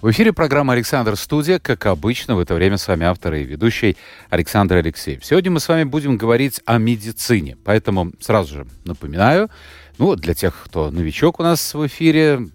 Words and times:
В 0.00 0.12
эфире 0.12 0.32
программа 0.32 0.74
«Александр 0.74 1.16
Студия». 1.16 1.58
Как 1.58 1.86
обычно, 1.86 2.36
в 2.36 2.38
это 2.38 2.54
время 2.54 2.76
с 2.76 2.86
вами 2.86 3.04
автор 3.04 3.34
и 3.34 3.42
ведущий 3.42 3.96
Александр 4.30 4.76
Алексеев. 4.76 5.24
Сегодня 5.24 5.50
мы 5.50 5.58
с 5.58 5.66
вами 5.66 5.82
будем 5.82 6.16
говорить 6.16 6.60
о 6.66 6.78
медицине. 6.78 7.56
Поэтому 7.64 8.12
сразу 8.20 8.58
же 8.58 8.66
напоминаю, 8.84 9.50
ну, 9.98 10.14
для 10.14 10.34
тех, 10.34 10.56
кто 10.66 10.92
новичок 10.92 11.40
у 11.40 11.42
нас 11.42 11.74
в 11.74 11.84
эфире, 11.88 12.46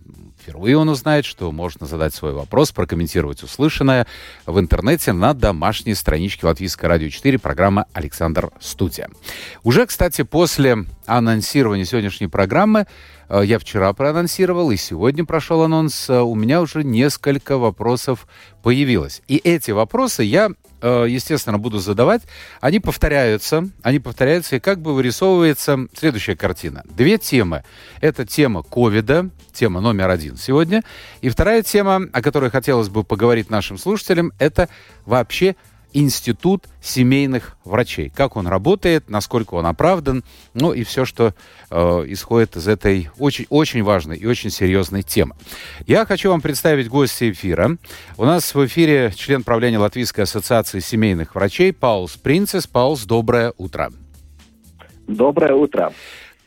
Впервые 0.43 0.77
он 0.77 0.89
узнает, 0.89 1.23
что 1.23 1.49
можно 1.53 1.85
задать 1.85 2.13
свой 2.13 2.33
вопрос, 2.33 2.73
прокомментировать 2.73 3.43
услышанное 3.43 4.05
в 4.45 4.59
интернете 4.59 5.13
на 5.13 5.33
домашней 5.33 5.95
страничке 5.95 6.45
Латвийского 6.45 6.89
радио 6.89 7.07
4, 7.07 7.39
программа 7.39 7.85
«Александр 7.93 8.51
Студия». 8.59 9.09
Уже, 9.63 9.85
кстати, 9.85 10.23
после 10.23 10.83
анонсирования 11.05 11.85
сегодняшней 11.85 12.27
программы 12.27 12.87
Э, 13.33 13.41
я 13.43 13.57
вчера 13.57 13.91
проанонсировал, 13.93 14.71
и 14.71 14.77
сегодня 14.77 15.25
прошел 15.25 15.63
анонс. 15.63 16.09
Э, 16.09 16.21
у 16.21 16.35
меня 16.35 16.61
уже 16.61 16.83
несколько 16.83 17.57
вопросов 17.57 18.27
появилось. 18.61 19.21
И 19.27 19.37
эти 19.37 19.71
вопросы 19.71 20.23
я, 20.23 20.49
естественно, 20.83 21.57
буду 21.57 21.79
задавать. 21.79 22.23
Они 22.61 22.79
повторяются, 22.79 23.69
они 23.81 23.99
повторяются, 23.99 24.57
и 24.57 24.59
как 24.59 24.81
бы 24.81 24.93
вырисовывается 24.93 25.87
следующая 25.97 26.35
картина. 26.35 26.83
Две 26.85 27.17
темы. 27.17 27.63
Это 28.01 28.25
тема 28.25 28.63
ковида, 28.63 29.29
тема 29.53 29.79
номер 29.79 30.09
один 30.09 30.35
сегодня. 30.35 30.83
И 31.21 31.29
вторая 31.29 31.63
тема, 31.63 32.01
о 32.11 32.21
которой 32.21 32.49
хотелось 32.49 32.89
бы 32.89 33.03
поговорить 33.03 33.49
нашим 33.49 33.77
слушателям, 33.77 34.33
это 34.39 34.69
вообще 35.05 35.55
институт 35.93 36.65
семейных 36.81 37.57
врачей. 37.63 38.09
Как 38.09 38.35
он 38.35 38.47
работает, 38.47 39.09
насколько 39.09 39.53
он 39.55 39.65
оправдан, 39.65 40.23
ну 40.53 40.73
и 40.73 40.83
все, 40.83 41.05
что 41.05 41.33
э, 41.69 41.75
исходит 42.07 42.55
из 42.55 42.67
этой 42.67 43.09
очень, 43.17 43.45
очень 43.49 43.83
важной 43.83 44.17
и 44.17 44.25
очень 44.25 44.49
серьезной 44.49 45.03
темы. 45.03 45.35
Я 45.85 46.05
хочу 46.05 46.29
вам 46.29 46.41
представить 46.41 46.89
гостя 46.89 47.29
эфира. 47.29 47.77
У 48.17 48.25
нас 48.25 48.53
в 48.53 48.65
эфире 48.65 49.11
член 49.15 49.43
правления 49.43 49.77
Латвийской 49.77 50.21
ассоциации 50.21 50.79
семейных 50.79 51.35
врачей 51.35 51.71
Паулс 51.73 52.17
Принцесс. 52.17 52.67
Паулс, 52.67 53.05
доброе 53.05 53.53
утро. 53.57 53.91
Доброе 55.07 55.53
утро. 55.53 55.93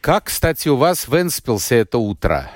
Как, 0.01 0.25
кстати, 0.25 0.69
у 0.69 0.77
вас 0.77 1.09
в 1.09 1.21
Энспилсе 1.21 1.79
это 1.79 1.99
утро? 1.99 2.51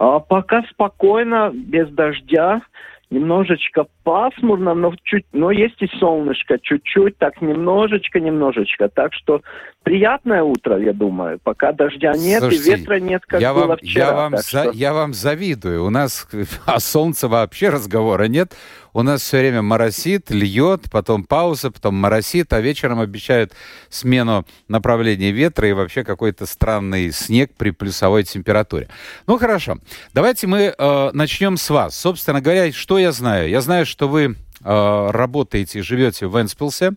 А, 0.00 0.18
пока 0.18 0.62
спокойно, 0.70 1.50
без 1.52 1.88
дождя 1.90 2.62
немножечко 3.10 3.86
пасмурно, 4.04 4.74
но 4.74 4.94
чуть, 5.02 5.26
но 5.32 5.50
есть 5.50 5.80
и 5.82 5.88
солнышко, 5.98 6.58
чуть-чуть, 6.62 7.18
так 7.18 7.42
немножечко, 7.42 8.20
немножечко. 8.20 8.88
Так 8.88 9.12
что 9.14 9.42
приятное 9.82 10.42
утро, 10.42 10.78
я 10.78 10.92
думаю. 10.92 11.40
Пока 11.42 11.72
дождя 11.72 12.12
нет 12.12 12.40
Слушайте, 12.40 12.72
и 12.72 12.76
ветра 12.76 13.00
нет, 13.00 13.22
как 13.26 13.40
я 13.40 13.52
было 13.52 13.66
вам, 13.66 13.76
вчера. 13.78 14.06
Я 14.06 14.12
вам, 14.12 14.36
за, 14.36 14.42
что... 14.42 14.70
я 14.72 14.94
вам 14.94 15.12
завидую. 15.12 15.84
У 15.84 15.90
нас 15.90 16.28
о 16.66 16.78
солнце 16.78 17.28
вообще 17.28 17.70
разговора 17.70 18.24
нет. 18.24 18.52
У 18.92 19.02
нас 19.02 19.22
все 19.22 19.38
время 19.38 19.62
моросит, 19.62 20.30
льет, 20.30 20.90
потом 20.90 21.24
пауза, 21.24 21.70
потом 21.70 21.94
моросит, 21.94 22.52
а 22.52 22.60
вечером 22.60 23.00
обещают 23.00 23.52
смену 23.88 24.46
направления 24.68 25.30
ветра 25.30 25.68
и 25.68 25.72
вообще 25.72 26.04
какой-то 26.04 26.46
странный 26.46 27.12
снег 27.12 27.52
при 27.56 27.70
плюсовой 27.70 28.24
температуре. 28.24 28.88
Ну 29.26 29.38
хорошо, 29.38 29.78
давайте 30.12 30.46
мы 30.46 30.74
э, 30.76 31.10
начнем 31.12 31.56
с 31.56 31.70
вас. 31.70 31.96
Собственно 31.96 32.40
говоря, 32.40 32.72
что 32.72 32.98
я 32.98 33.12
знаю? 33.12 33.48
Я 33.48 33.60
знаю, 33.60 33.86
что 33.86 34.08
вы 34.08 34.36
э, 34.64 35.10
работаете, 35.10 35.82
живете 35.82 36.26
в 36.26 36.40
Энспилсе. 36.40 36.92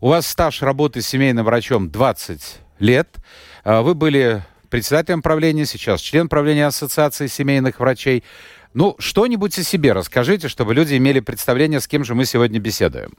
У 0.00 0.08
вас 0.08 0.26
стаж 0.26 0.62
работы 0.62 1.00
с 1.00 1.06
семейным 1.06 1.44
врачом 1.44 1.90
20 1.90 2.58
лет. 2.80 3.08
Э, 3.64 3.80
вы 3.80 3.94
были 3.94 4.42
председателем 4.70 5.20
правления, 5.20 5.66
сейчас 5.66 6.00
член 6.00 6.28
правления 6.28 6.66
Ассоциации 6.66 7.26
семейных 7.26 7.80
врачей. 7.80 8.24
Ну, 8.72 8.94
что-нибудь 8.98 9.58
о 9.58 9.62
себе 9.62 9.92
расскажите, 9.92 10.48
чтобы 10.48 10.74
люди 10.74 10.96
имели 10.96 11.20
представление, 11.20 11.80
с 11.80 11.88
кем 11.88 12.04
же 12.04 12.14
мы 12.14 12.24
сегодня 12.24 12.60
беседуем. 12.60 13.10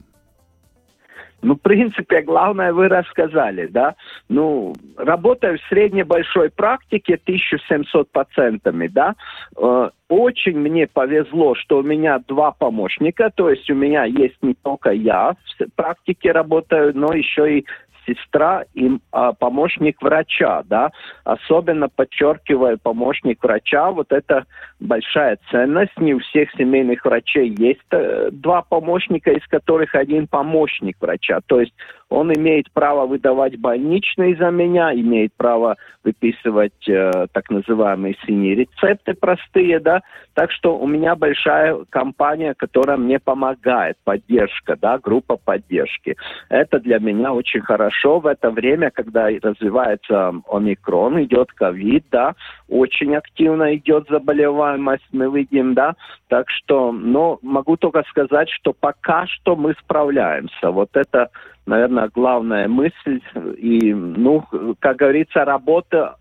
Ну, 1.42 1.56
в 1.56 1.60
принципе, 1.60 2.22
главное 2.22 2.72
вы 2.72 2.88
рассказали, 2.88 3.66
да. 3.66 3.96
Ну, 4.28 4.74
работаю 4.96 5.58
в 5.58 5.68
средней 5.68 6.04
большой 6.04 6.50
практике 6.50 7.14
1700 7.14 8.10
пациентами, 8.12 8.86
да. 8.86 9.16
Э, 9.56 9.90
очень 10.08 10.56
мне 10.56 10.86
повезло, 10.86 11.56
что 11.56 11.78
у 11.78 11.82
меня 11.82 12.20
два 12.28 12.52
помощника, 12.52 13.30
то 13.34 13.50
есть 13.50 13.68
у 13.70 13.74
меня 13.74 14.04
есть 14.04 14.36
не 14.40 14.54
только 14.54 14.90
я 14.90 15.34
в 15.58 15.64
практике 15.74 16.30
работаю, 16.30 16.92
но 16.94 17.12
еще 17.12 17.58
и 17.58 17.66
сестра 18.06 18.64
и 18.74 18.90
а, 19.10 19.32
помощник 19.32 20.00
врача, 20.02 20.62
да, 20.64 20.90
особенно 21.24 21.88
подчеркиваю 21.88 22.78
помощник 22.78 23.42
врача, 23.42 23.90
вот 23.90 24.12
это 24.12 24.44
большая 24.80 25.38
ценность, 25.50 25.98
не 25.98 26.14
у 26.14 26.18
всех 26.20 26.50
семейных 26.52 27.04
врачей 27.04 27.48
есть 27.48 27.80
э, 27.90 28.30
два 28.32 28.62
помощника, 28.62 29.30
из 29.30 29.46
которых 29.48 29.94
один 29.94 30.26
помощник 30.26 30.96
врача, 31.00 31.40
то 31.46 31.60
есть 31.60 31.74
он 32.12 32.32
имеет 32.32 32.70
право 32.72 33.06
выдавать 33.06 33.58
больничные 33.58 34.36
за 34.36 34.50
меня, 34.50 34.92
имеет 34.94 35.32
право 35.34 35.76
выписывать 36.04 36.88
э, 36.88 37.26
так 37.32 37.50
называемые 37.50 38.16
синие 38.26 38.54
рецепты 38.54 39.14
простые, 39.14 39.80
да. 39.80 40.02
Так 40.34 40.50
что 40.50 40.78
у 40.78 40.86
меня 40.86 41.14
большая 41.14 41.84
компания, 41.90 42.54
которая 42.54 42.96
мне 42.96 43.18
помогает, 43.18 43.96
поддержка, 44.04 44.76
да, 44.80 44.98
группа 44.98 45.36
поддержки. 45.36 46.16
Это 46.48 46.80
для 46.80 46.98
меня 46.98 47.32
очень 47.32 47.60
хорошо 47.60 48.18
в 48.18 48.26
это 48.26 48.50
время, 48.50 48.90
когда 48.90 49.28
развивается 49.28 50.34
омикрон, 50.48 51.22
идет 51.22 51.52
ковид, 51.52 52.04
да, 52.10 52.34
очень 52.68 53.14
активно 53.14 53.74
идет 53.76 54.06
заболеваемость, 54.08 55.06
мы 55.12 55.30
видим, 55.30 55.74
да. 55.74 55.94
Так 56.28 56.50
что, 56.50 56.92
но 56.92 57.38
могу 57.42 57.76
только 57.76 58.02
сказать, 58.08 58.48
что 58.50 58.72
пока 58.72 59.26
что 59.26 59.56
мы 59.56 59.74
справляемся. 59.82 60.70
Вот 60.70 60.90
это 60.94 61.30
наверное, 61.66 62.10
главная 62.14 62.68
мысль. 62.68 63.20
И, 63.58 63.94
ну, 63.94 64.44
как 64.80 64.96
говорится, 64.96 65.44
работа 65.44 66.16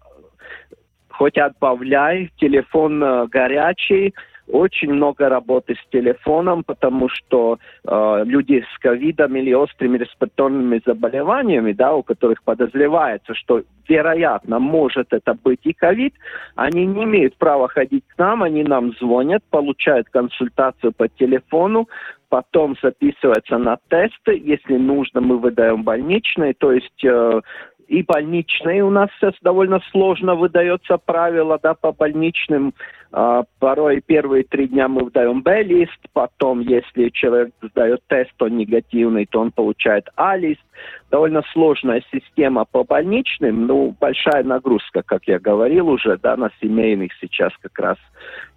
хоть 1.21 1.37
отбавляй, 1.37 2.31
телефон 2.37 3.03
э, 3.03 3.27
горячий, 3.27 4.15
очень 4.47 4.93
много 4.93 5.29
работы 5.29 5.75
с 5.75 5.91
телефоном, 5.91 6.63
потому 6.63 7.09
что 7.09 7.59
э, 7.83 8.23
люди 8.25 8.63
с 8.73 8.79
ковидом 8.79 9.35
или 9.35 9.53
острыми 9.53 9.97
респираторными 9.97 10.81
заболеваниями, 10.85 11.71
да, 11.71 11.93
у 11.93 12.03
которых 12.03 12.43
подозревается, 12.43 13.33
что 13.33 13.63
вероятно 13.87 14.59
может 14.59 15.13
это 15.13 15.33
быть 15.33 15.61
и 15.63 15.73
ковид, 15.73 16.13
они 16.55 16.85
не 16.85 17.03
имеют 17.03 17.35
права 17.37 17.67
ходить 17.67 18.03
к 18.07 18.17
нам, 18.17 18.43
они 18.43 18.63
нам 18.63 18.93
звонят, 18.99 19.43
получают 19.49 20.09
консультацию 20.09 20.91
по 20.93 21.07
телефону, 21.07 21.87
потом 22.31 22.75
записываются 22.81 23.57
на 23.57 23.77
тесты, 23.89 24.41
если 24.41 24.77
нужно, 24.77 25.19
мы 25.19 25.37
выдаем 25.37 25.83
больничные, 25.83 26.53
то 26.53 26.71
есть 26.71 27.03
э, 27.03 27.41
и 27.91 28.03
больничные 28.03 28.85
у 28.85 28.89
нас 28.89 29.09
сейчас 29.19 29.33
довольно 29.41 29.81
сложно 29.91 30.35
выдается 30.35 30.97
правило, 30.97 31.59
да, 31.61 31.73
по 31.73 31.91
больничным 31.91 32.73
а, 33.11 33.43
порой 33.59 33.99
первые 33.99 34.45
три 34.45 34.69
дня 34.69 34.87
мы 34.87 35.03
выдаем 35.03 35.41
Б-лист, 35.41 35.99
потом, 36.13 36.61
если 36.61 37.09
человек 37.09 37.51
сдает 37.61 37.99
тест, 38.07 38.31
он 38.41 38.55
негативный, 38.55 39.25
то 39.25 39.41
он 39.41 39.51
получает 39.51 40.07
А-лист. 40.15 40.61
Довольно 41.09 41.43
сложная 41.51 42.03
система 42.11 42.65
по 42.65 42.83
больничным, 42.83 43.67
ну, 43.67 43.95
большая 43.99 44.43
нагрузка, 44.43 45.03
как 45.03 45.23
я 45.27 45.39
говорил 45.39 45.89
уже, 45.89 46.17
да, 46.17 46.37
на 46.37 46.49
семейных 46.61 47.11
сейчас 47.19 47.51
как 47.61 47.77
раз 47.79 47.97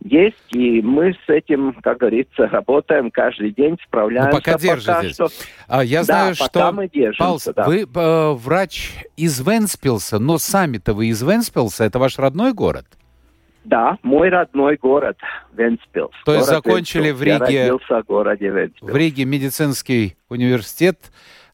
есть, 0.01 0.37
и 0.51 0.81
мы 0.83 1.15
с 1.15 1.29
этим, 1.29 1.75
как 1.83 1.99
говорится, 1.99 2.47
работаем 2.53 3.11
каждый 3.11 3.51
день, 3.51 3.77
справляемся. 3.87 4.31
Ну, 4.31 4.37
пока 4.37 4.59
держитесь. 4.59 5.17
Пока 5.17 5.29
что... 5.31 5.45
А, 5.67 5.85
я 5.85 6.05
знаю, 6.05 6.35
да, 6.39 6.45
что... 6.45 6.73
мы 6.73 6.89
держимся, 6.89 7.19
Паулс, 7.19 7.45
да. 7.57 7.65
вы 7.65 7.83
э, 7.83 8.33
врач 8.35 8.93
из 9.17 9.45
Венспилса, 9.45 10.19
но 10.19 10.39
сами-то 10.39 10.95
вы 10.95 11.07
из 11.07 11.23
Венспилса, 11.23 11.85
это 11.85 11.99
ваш 11.99 12.19
родной 12.19 12.53
город? 12.53 12.87
Да, 13.65 13.97
мой 14.03 14.29
родной 14.29 14.77
город 14.77 15.17
Венспилс. 15.55 16.13
То 16.27 16.35
есть 16.35 16.47
закончили 16.47 17.09
Венспилс. 17.09 17.19
в 17.19 17.23
Риге, 17.23 17.55
Я 17.55 17.63
родился 17.63 18.03
в 18.03 18.07
городе 18.07 18.51
Венспилс. 18.51 18.93
в 18.93 18.95
Риге 18.97 19.25
медицинский 19.25 20.17
университет, 20.29 20.99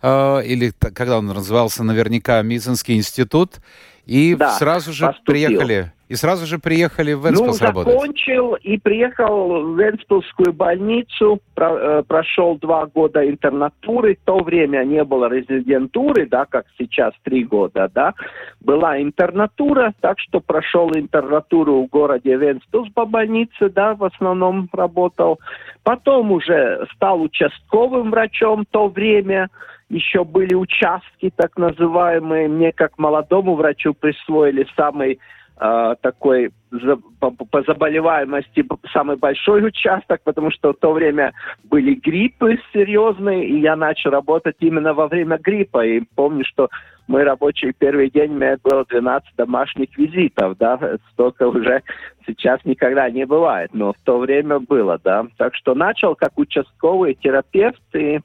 э, 0.02 0.44
или 0.44 0.72
когда 0.94 1.18
он 1.18 1.26
назывался 1.26 1.84
наверняка 1.84 2.42
медицинский 2.42 2.96
институт, 2.96 3.60
и 4.06 4.34
да, 4.34 4.50
сразу 4.50 4.92
же 4.92 5.06
поступил. 5.06 5.48
приехали 5.48 5.92
и 6.10 6.16
сразу 6.16 6.44
же 6.44 6.58
приехали 6.58 7.12
в 7.12 7.24
Венспилс 7.24 7.60
ну, 7.60 7.66
работать? 7.68 7.92
закончил 7.92 8.54
и 8.54 8.78
приехал 8.78 9.62
в 9.62 9.78
Венспилскую 9.78 10.52
больницу, 10.52 11.38
про, 11.54 12.00
э, 12.00 12.02
прошел 12.02 12.58
два 12.58 12.86
года 12.86 13.24
интернатуры, 13.24 14.16
в 14.16 14.24
то 14.24 14.38
время 14.38 14.82
не 14.82 15.04
было 15.04 15.28
резидентуры, 15.32 16.26
да, 16.26 16.46
как 16.46 16.66
сейчас 16.76 17.14
три 17.22 17.44
года, 17.44 17.88
да, 17.94 18.14
была 18.60 19.00
интернатура, 19.00 19.94
так 20.00 20.18
что 20.18 20.40
прошел 20.40 20.90
интернатуру 20.96 21.84
в 21.84 21.86
городе 21.86 22.36
Венспилс 22.36 22.90
по 22.92 23.06
больнице, 23.06 23.70
да, 23.70 23.94
в 23.94 24.02
основном 24.02 24.68
работал. 24.72 25.38
Потом 25.84 26.32
уже 26.32 26.88
стал 26.96 27.22
участковым 27.22 28.10
врачом 28.10 28.62
в 28.62 28.72
то 28.72 28.88
время, 28.88 29.48
еще 29.90 30.24
были 30.24 30.54
участки 30.54 31.32
так 31.36 31.58
называемые. 31.58 32.48
Мне 32.48 32.72
как 32.72 32.96
молодому 32.98 33.56
врачу 33.56 33.92
присвоили 33.92 34.66
самый 34.76 35.18
э, 35.60 35.94
такой 36.00 36.52
за, 36.70 36.96
по, 37.18 37.32
по 37.32 37.62
заболеваемости 37.62 38.64
самый 38.92 39.16
большой 39.16 39.64
участок, 39.66 40.20
потому 40.22 40.52
что 40.52 40.72
в 40.72 40.76
то 40.76 40.92
время 40.92 41.32
были 41.64 41.94
гриппы 41.94 42.58
серьезные, 42.72 43.46
и 43.46 43.60
я 43.60 43.74
начал 43.74 44.10
работать 44.10 44.56
именно 44.60 44.94
во 44.94 45.08
время 45.08 45.38
гриппа. 45.38 45.84
И 45.84 46.02
помню, 46.14 46.44
что 46.44 46.68
мой 47.08 47.24
рабочий 47.24 47.72
первый 47.76 48.10
день 48.10 48.30
у 48.30 48.36
меня 48.36 48.56
было 48.62 48.84
12 48.84 49.34
домашних 49.36 49.98
визитов, 49.98 50.56
да, 50.58 50.78
столько 51.12 51.48
уже 51.48 51.82
сейчас 52.24 52.64
никогда 52.64 53.10
не 53.10 53.26
бывает, 53.26 53.70
но 53.72 53.92
в 53.92 53.98
то 54.04 54.18
время 54.18 54.60
было, 54.60 55.00
да. 55.02 55.26
Так 55.36 55.56
что 55.56 55.74
начал 55.74 56.14
как 56.14 56.38
участковый 56.38 57.14
терапевт 57.14 57.82
и 57.94 58.20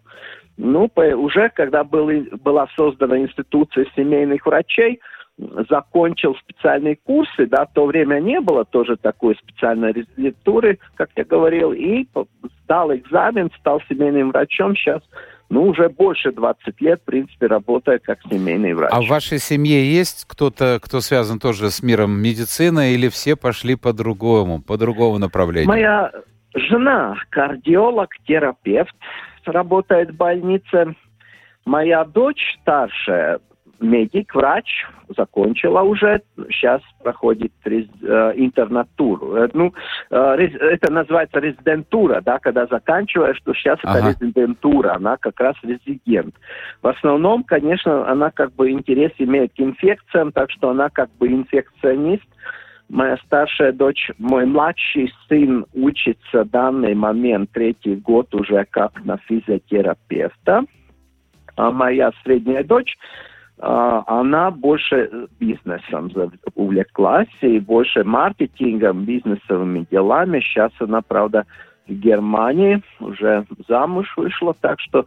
ну, 0.58 0.90
уже 0.96 1.50
когда 1.50 1.84
был, 1.84 2.10
была 2.44 2.68
создана 2.76 3.18
институция 3.20 3.86
семейных 3.96 4.46
врачей, 4.46 5.02
закончил 5.70 6.36
специальные 6.36 6.98
курсы, 7.04 7.46
да, 7.46 7.66
в 7.66 7.74
то 7.74 7.86
время 7.86 8.20
не 8.22 8.40
было 8.40 8.64
тоже 8.64 8.96
такой 8.96 9.36
специальной 9.36 9.92
резидентуры, 9.92 10.80
как 10.96 11.10
я 11.16 11.26
говорил, 11.26 11.74
и 11.74 12.08
сдал 12.64 12.96
экзамен, 12.96 13.52
стал 13.60 13.82
семейным 13.90 14.32
врачом, 14.32 14.76
сейчас 14.76 15.02
ну, 15.50 15.64
уже 15.68 15.90
больше 15.90 16.32
20 16.32 16.82
лет, 16.82 17.02
в 17.02 17.06
принципе, 17.06 17.48
работаю 17.48 18.00
как 18.04 18.20
семейный 18.30 18.74
врач. 18.74 18.92
А 18.92 19.02
в 19.02 19.08
вашей 19.08 19.38
семье 19.38 19.86
есть 19.86 20.26
кто-то, 20.28 20.80
кто 20.82 21.02
связан 21.02 21.40
тоже 21.40 21.70
с 21.70 21.84
миром 21.84 22.12
медицины, 22.12 22.94
или 22.94 23.10
все 23.10 23.36
пошли 23.36 23.76
по 23.76 23.94
другому, 23.94 24.62
по 24.62 24.78
другому 24.78 25.20
направлению? 25.20 25.68
Моя 25.68 26.12
жена 26.56 27.16
кардиолог, 27.30 28.10
терапевт, 28.26 28.96
работает 29.48 30.12
в 30.12 30.18
больнице. 30.18 30.96
Моя 31.66 32.04
дочь 32.06 32.58
старшая, 32.62 33.40
медик, 33.80 34.34
врач, 34.36 34.86
закончила 35.16 35.82
уже, 35.82 36.22
сейчас 36.50 36.82
проходит 37.04 37.52
рез, 37.64 37.88
э, 38.02 38.34
интернатуру. 38.36 39.36
Э, 39.36 39.50
ну, 39.54 39.74
э, 40.10 40.36
рез, 40.38 40.54
это 40.60 40.92
называется 40.92 41.40
резидентура, 41.40 42.22
да, 42.22 42.40
когда 42.40 42.66
заканчиваешь, 42.68 43.40
то 43.44 43.54
сейчас 43.54 43.80
ага. 43.84 44.10
это 44.10 44.26
резидентура, 44.26 44.96
она 44.96 45.18
как 45.18 45.40
раз 45.40 45.56
резидент. 45.64 46.36
В 46.82 46.88
основном, 46.88 47.44
конечно, 47.44 48.08
она 48.10 48.32
как 48.32 48.54
бы 48.54 48.72
интерес 48.72 49.12
имеет 49.18 49.54
к 49.54 49.60
инфекциям, 49.60 50.32
так 50.32 50.52
что 50.52 50.70
она 50.70 50.90
как 50.90 51.10
бы 51.18 51.28
инфекционист, 51.28 52.26
Моя 52.90 53.18
старшая 53.26 53.72
дочь, 53.72 54.12
мой 54.20 54.46
младший 54.46 55.12
сын 55.28 55.66
учится 55.74 56.44
в 56.44 56.50
данный 56.50 56.94
момент, 56.94 57.50
третий 57.52 57.96
год 57.96 58.34
уже 58.36 58.66
как 58.70 59.04
на 59.04 59.18
физиотерапевта. 59.18 60.64
А 61.56 61.72
моя 61.72 62.12
средняя 62.24 62.64
дочь, 62.64 62.96
а, 63.58 64.04
она 64.06 64.52
больше 64.52 65.28
бизнесом 65.40 66.12
увлеклась 66.54 67.30
и 67.42 67.60
больше 67.60 68.04
маркетингом, 68.04 69.06
бизнесовыми 69.06 69.88
делами. 69.90 70.42
Сейчас 70.42 70.72
она, 70.80 71.02
правда, 71.02 71.46
в 71.88 71.94
Германии 71.94 72.82
уже 73.00 73.46
замуж 73.68 74.14
вышла, 74.18 74.54
так 74.60 74.80
что 74.80 75.06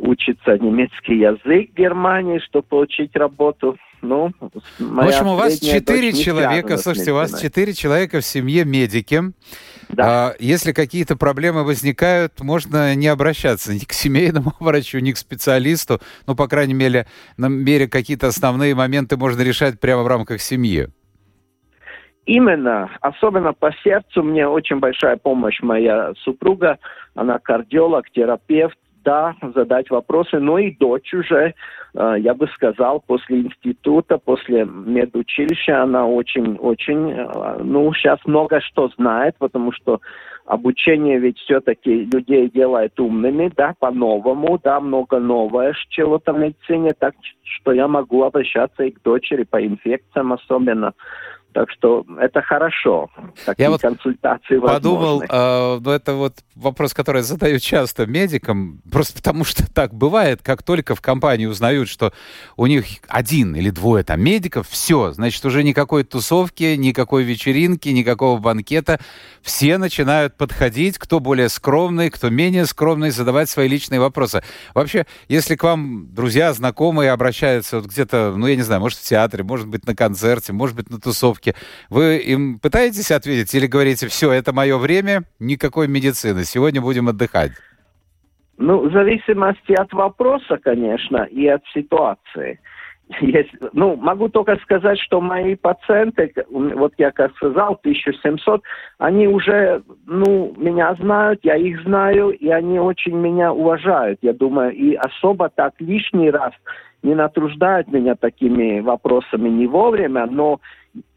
учится 0.00 0.58
немецкий 0.58 1.18
язык 1.18 1.70
в 1.70 1.74
Германии, 1.74 2.38
чтобы 2.40 2.66
получить 2.66 3.16
работу. 3.16 3.76
Ну, 4.02 4.32
в 4.78 5.00
общем, 5.00 5.28
у 5.28 5.36
вас 5.36 5.58
четыре 5.58 6.12
человека, 6.12 6.76
слушайте, 6.76 7.12
у 7.12 7.14
вас 7.14 7.40
четыре 7.40 7.72
человека 7.72 8.20
в 8.20 8.24
семье 8.24 8.64
медики. 8.64 9.22
Да. 9.88 10.30
А, 10.30 10.34
если 10.38 10.72
какие-то 10.72 11.16
проблемы 11.16 11.64
возникают, 11.64 12.40
можно 12.40 12.94
не 12.94 13.08
обращаться 13.08 13.72
ни 13.72 13.80
к 13.80 13.92
семейному 13.92 14.52
врачу, 14.60 14.98
ни 14.98 15.12
к 15.12 15.16
специалисту. 15.16 16.00
Ну, 16.26 16.34
по 16.34 16.48
крайней 16.48 16.74
мере, 16.74 17.06
на 17.36 17.48
мере 17.48 17.88
какие-то 17.88 18.26
основные 18.26 18.74
моменты 18.74 19.16
можно 19.16 19.42
решать 19.42 19.80
прямо 19.80 20.02
в 20.02 20.06
рамках 20.06 20.40
семьи. 20.40 20.88
Именно, 22.26 22.90
особенно 23.00 23.52
по 23.52 23.70
сердцу 23.84 24.22
мне 24.22 24.48
очень 24.48 24.78
большая 24.78 25.18
помощь 25.18 25.60
моя 25.60 26.12
супруга, 26.22 26.78
она 27.14 27.38
кардиолог, 27.38 28.10
терапевт, 28.10 28.78
да, 29.04 29.36
задать 29.54 29.90
вопросы, 29.90 30.38
но 30.38 30.58
и 30.58 30.74
дочь 30.74 31.12
уже, 31.12 31.54
я 31.94 32.34
бы 32.34 32.48
сказал, 32.48 33.00
после 33.06 33.42
института, 33.42 34.18
после 34.18 34.64
медучилища, 34.64 35.82
она 35.82 36.06
очень-очень, 36.06 37.12
э, 37.12 37.58
ну, 37.62 37.92
сейчас 37.94 38.18
много 38.24 38.60
что 38.60 38.88
знает, 38.96 39.36
потому 39.38 39.70
что 39.72 40.00
обучение 40.44 41.18
ведь 41.18 41.38
все-таки 41.38 42.04
людей 42.06 42.50
делает 42.50 42.98
умными, 42.98 43.50
да, 43.56 43.74
по-новому, 43.78 44.58
да, 44.62 44.80
много 44.80 45.18
новое 45.18 45.74
чего-то 45.88 46.32
в 46.32 46.38
медицине, 46.38 46.90
так 46.98 47.14
что 47.42 47.72
я 47.72 47.88
могу 47.88 48.24
обращаться 48.24 48.82
и 48.82 48.90
к 48.90 49.00
дочери 49.02 49.44
по 49.44 49.64
инфекциям 49.64 50.32
особенно. 50.32 50.94
Так 51.54 51.70
что 51.70 52.04
это 52.18 52.42
хорошо. 52.42 53.08
Такие 53.46 53.66
я 53.66 53.70
вот 53.70 53.80
консультации 53.80 54.58
подумал, 54.58 55.22
э, 55.22 55.78
ну 55.80 55.90
это 55.90 56.14
вот 56.14 56.34
вопрос, 56.56 56.92
который 56.94 57.18
я 57.18 57.22
задаю 57.22 57.60
часто 57.60 58.06
медикам, 58.06 58.82
просто 58.90 59.18
потому 59.18 59.44
что 59.44 59.64
так 59.72 59.94
бывает, 59.94 60.40
как 60.42 60.64
только 60.64 60.96
в 60.96 61.00
компании 61.00 61.46
узнают, 61.46 61.88
что 61.88 62.12
у 62.56 62.66
них 62.66 62.86
один 63.06 63.54
или 63.54 63.70
двое 63.70 64.02
там 64.02 64.20
медиков, 64.20 64.68
все, 64.68 65.12
значит 65.12 65.44
уже 65.44 65.62
никакой 65.62 66.02
тусовки, 66.02 66.74
никакой 66.74 67.22
вечеринки, 67.22 67.88
никакого 67.88 68.40
банкета, 68.40 68.98
все 69.40 69.78
начинают 69.78 70.36
подходить, 70.36 70.98
кто 70.98 71.20
более 71.20 71.48
скромный, 71.48 72.10
кто 72.10 72.30
менее 72.30 72.66
скромный, 72.66 73.10
задавать 73.10 73.48
свои 73.48 73.68
личные 73.68 74.00
вопросы. 74.00 74.42
Вообще, 74.74 75.06
если 75.28 75.54
к 75.54 75.62
вам 75.62 76.12
друзья, 76.12 76.52
знакомые 76.52 77.12
обращаются 77.12 77.76
вот 77.76 77.86
где-то, 77.86 78.34
ну 78.36 78.48
я 78.48 78.56
не 78.56 78.62
знаю, 78.62 78.80
может 78.80 78.98
в 78.98 79.04
театре, 79.04 79.44
может 79.44 79.68
быть 79.68 79.86
на 79.86 79.94
концерте, 79.94 80.52
может 80.52 80.74
быть 80.74 80.90
на 80.90 80.98
тусовке, 80.98 81.43
ошибки. 81.44 81.54
Вы 81.90 82.18
им 82.18 82.58
пытаетесь 82.58 83.10
ответить 83.10 83.54
или 83.54 83.66
говорите, 83.66 84.08
все, 84.08 84.32
это 84.32 84.52
мое 84.52 84.78
время, 84.78 85.24
никакой 85.38 85.88
медицины, 85.88 86.44
сегодня 86.44 86.80
будем 86.80 87.08
отдыхать? 87.08 87.52
Ну, 88.56 88.88
в 88.88 88.92
зависимости 88.92 89.72
от 89.72 89.92
вопроса, 89.92 90.58
конечно, 90.62 91.24
и 91.24 91.46
от 91.48 91.62
ситуации. 91.74 92.60
Есть, 93.20 93.50
ну, 93.74 93.96
могу 93.96 94.28
только 94.28 94.56
сказать, 94.62 94.98
что 94.98 95.20
мои 95.20 95.56
пациенты, 95.56 96.32
вот 96.48 96.94
я 96.96 97.10
как 97.10 97.34
сказал, 97.36 97.74
1700, 97.74 98.62
они 98.98 99.28
уже, 99.28 99.82
ну, 100.06 100.54
меня 100.56 100.94
знают, 100.94 101.40
я 101.42 101.56
их 101.56 101.82
знаю, 101.82 102.30
и 102.30 102.48
они 102.48 102.78
очень 102.78 103.16
меня 103.16 103.52
уважают, 103.52 104.20
я 104.22 104.32
думаю, 104.32 104.72
и 104.72 104.94
особо 104.94 105.50
так 105.50 105.74
лишний 105.80 106.30
раз 106.30 106.52
не 107.02 107.14
натруждают 107.14 107.88
меня 107.88 108.14
такими 108.14 108.80
вопросами 108.80 109.50
не 109.50 109.66
вовремя, 109.66 110.26
но 110.26 110.60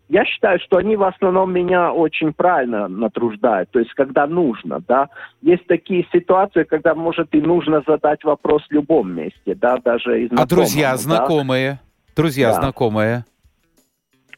я 0.09 0.25
считаю, 0.25 0.59
что 0.59 0.77
они 0.77 0.95
в 0.95 1.03
основном 1.03 1.53
меня 1.53 1.91
очень 1.91 2.33
правильно 2.33 2.87
натруждают, 2.87 3.69
то 3.71 3.79
есть 3.79 3.93
когда 3.93 4.25
нужно, 4.25 4.79
да. 4.87 5.09
Есть 5.41 5.67
такие 5.67 6.07
ситуации, 6.13 6.63
когда, 6.63 6.95
может, 6.95 7.33
и 7.33 7.41
нужно 7.41 7.83
задать 7.85 8.23
вопрос 8.23 8.63
в 8.69 8.71
любом 8.71 9.13
месте, 9.13 9.55
да, 9.55 9.77
даже 9.77 10.23
из 10.23 10.29
А 10.37 10.45
друзья, 10.45 10.91
да? 10.91 10.97
знакомые? 10.97 11.79
Друзья, 12.15 12.53
да. 12.53 12.61
знакомые? 12.61 13.25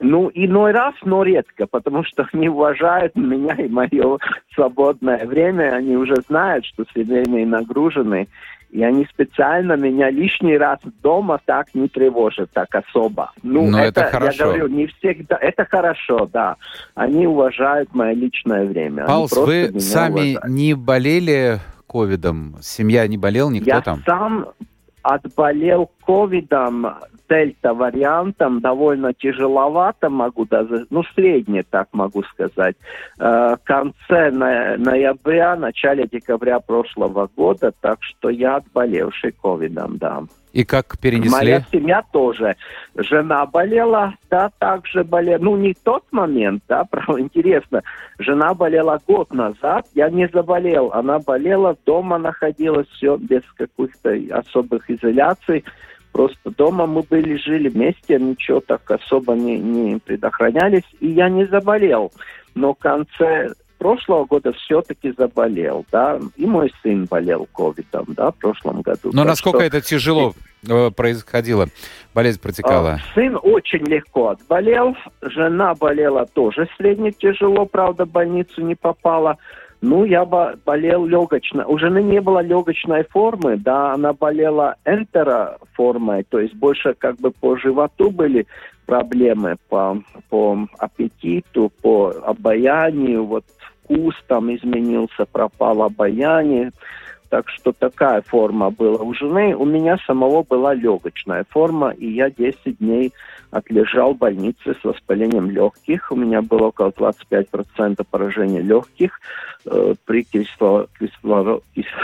Ну, 0.01 0.31
иной 0.33 0.71
раз, 0.71 0.95
но 1.03 1.23
редко, 1.23 1.67
потому 1.67 2.05
что 2.05 2.25
они 2.31 2.47
уважают 2.47 3.15
меня 3.15 3.53
и 3.55 3.67
мое 3.67 4.17
свободное 4.55 5.25
время, 5.25 5.75
они 5.75 5.97
уже 5.97 6.15
знают, 6.27 6.65
что 6.65 6.85
семейные 6.95 7.45
нагружены, 7.45 8.29
и 8.71 8.83
они 8.83 9.05
специально 9.05 9.73
меня 9.73 10.11
лишний 10.11 10.57
раз 10.57 10.79
дома 11.01 11.39
так 11.43 11.73
не 11.73 11.87
тревожат, 11.87 12.51
так 12.51 12.73
особо. 12.75 13.31
Ну, 13.41 13.69
Но 13.69 13.79
это, 13.79 14.01
это 14.01 14.11
хорошо. 14.11 14.37
Я 14.37 14.45
говорю, 14.45 14.67
не 14.67 14.85
всегда. 14.87 15.37
Это 15.37 15.65
хорошо, 15.65 16.29
да. 16.31 16.55
Они 16.93 17.25
уважают 17.25 17.93
мое 17.95 18.13
личное 18.13 18.65
время. 18.65 19.05
Паулс, 19.05 19.35
вы 19.35 19.79
сами 19.79 20.31
уважают. 20.31 20.45
не 20.49 20.73
болели 20.75 21.59
ковидом? 21.87 22.57
Семья 22.61 23.07
не 23.07 23.17
болел, 23.17 23.49
никто 23.49 23.69
я 23.69 23.81
там? 23.81 24.03
сам 24.05 24.49
отболел 25.01 25.89
ковидом 26.05 26.95
дельта-вариантом 27.29 28.59
довольно 28.59 29.13
тяжеловато, 29.13 30.09
могу 30.09 30.45
даже, 30.45 30.85
ну, 30.89 31.03
средне 31.15 31.63
так 31.63 31.87
могу 31.93 32.23
сказать. 32.23 32.75
Э, 33.19 33.55
в 33.55 33.59
конце 33.63 34.31
ноября, 34.31 35.55
начале 35.55 36.07
декабря 36.07 36.59
прошлого 36.59 37.29
года, 37.35 37.71
так 37.79 37.99
что 38.01 38.29
я 38.29 38.57
отболевший 38.57 39.31
ковидом, 39.31 39.97
да. 39.97 40.23
И 40.51 40.63
как 40.63 40.97
перенесли? 40.97 41.29
Моя 41.29 41.65
семья 41.71 42.03
тоже. 42.11 42.55
Жена 42.95 43.45
болела, 43.45 44.15
да, 44.31 44.49
также 44.57 45.03
болела. 45.03 45.37
Ну, 45.39 45.57
не 45.57 45.75
тот 45.75 46.03
момент, 46.11 46.63
да, 46.67 46.85
правда, 46.89 47.21
интересно. 47.21 47.83
Жена 48.17 48.53
болела 48.55 48.99
год 49.07 49.31
назад, 49.31 49.85
я 49.93 50.09
не 50.09 50.27
заболел. 50.27 50.91
Она 50.91 51.19
болела, 51.19 51.77
дома 51.85 52.17
находилась, 52.17 52.87
все 52.87 53.17
без 53.17 53.43
каких-то 53.57 54.17
особых 54.31 54.89
изоляций. 54.89 55.63
Просто 56.11 56.51
дома 56.51 56.85
мы 56.85 57.03
были, 57.03 57.37
жили 57.37 57.69
вместе, 57.69 58.19
ничего 58.19 58.59
так 58.61 58.89
особо 58.89 59.33
не, 59.33 59.57
не 59.57 59.99
предохранялись, 59.99 60.83
и 60.99 61.07
я 61.07 61.29
не 61.29 61.45
заболел. 61.45 62.11
Но 62.55 62.73
в 62.73 62.79
конце 62.79 63.49
прошлого 63.79 64.25
года 64.25 64.51
все-таки 64.53 65.11
заболел, 65.17 65.85
да, 65.91 66.19
и 66.35 66.45
мой 66.45 66.71
сын 66.83 67.05
болел 67.05 67.47
ковидом, 67.51 68.05
да, 68.09 68.31
в 68.31 68.35
прошлом 68.35 68.81
году. 68.81 69.09
Но 69.13 69.21
так 69.21 69.29
насколько 69.29 69.59
что... 69.59 69.65
это 69.65 69.81
тяжело 69.81 70.33
э, 70.67 70.91
происходило, 70.91 71.67
болезнь 72.13 72.39
протекала? 72.39 72.99
А, 72.99 73.15
сын 73.15 73.39
очень 73.41 73.85
легко 73.85 74.29
отболел, 74.29 74.95
жена 75.21 75.73
болела 75.73 76.25
тоже 76.27 76.67
средне 76.77 77.11
тяжело, 77.11 77.65
правда, 77.65 78.05
в 78.05 78.11
больницу 78.11 78.61
не 78.61 78.75
попала. 78.75 79.37
Ну, 79.81 80.03
я 80.03 80.25
болел 80.25 81.05
легочно. 81.05 81.65
У 81.65 81.77
жены 81.77 82.03
не 82.03 82.19
было 82.19 82.39
легочной 82.39 83.03
формы, 83.05 83.55
да, 83.55 83.93
она 83.93 84.11
болела 84.11 84.75
энтероформой, 84.85 86.23
то 86.23 86.39
есть 86.39 86.53
больше 86.53 86.93
как 86.95 87.15
бы 87.17 87.31
по 87.31 87.57
животу 87.57 88.11
были 88.11 88.45
проблемы, 88.85 89.55
по, 89.69 90.01
по 90.29 90.67
аппетиту, 90.79 91.71
по 91.81 92.13
обаянию, 92.25 93.23
вот 93.23 93.45
вкус 93.83 94.15
там 94.27 94.53
изменился, 94.53 95.25
пропало 95.31 95.85
обаяние. 95.85 96.71
Так 97.29 97.47
что 97.49 97.71
такая 97.71 98.23
форма 98.23 98.71
была 98.71 99.03
у 99.03 99.13
жены. 99.13 99.55
У 99.55 99.63
меня 99.63 99.97
самого 100.07 100.43
была 100.43 100.73
легочная 100.73 101.45
форма, 101.49 101.91
и 101.91 102.09
я 102.09 102.31
10 102.31 102.79
дней 102.79 103.13
отлежал 103.51 104.13
в 104.13 104.17
больнице 104.17 104.75
с 104.79 104.83
воспалением 104.83 105.49
легких. 105.49 106.11
У 106.11 106.15
меня 106.15 106.41
было 106.41 106.67
около 106.67 106.89
25% 106.89 108.03
поражения 108.09 108.61
легких. 108.61 109.19
Э, 109.65 109.93
при 110.05 110.23
кислород, 110.23 110.89
кислород, 110.99 111.63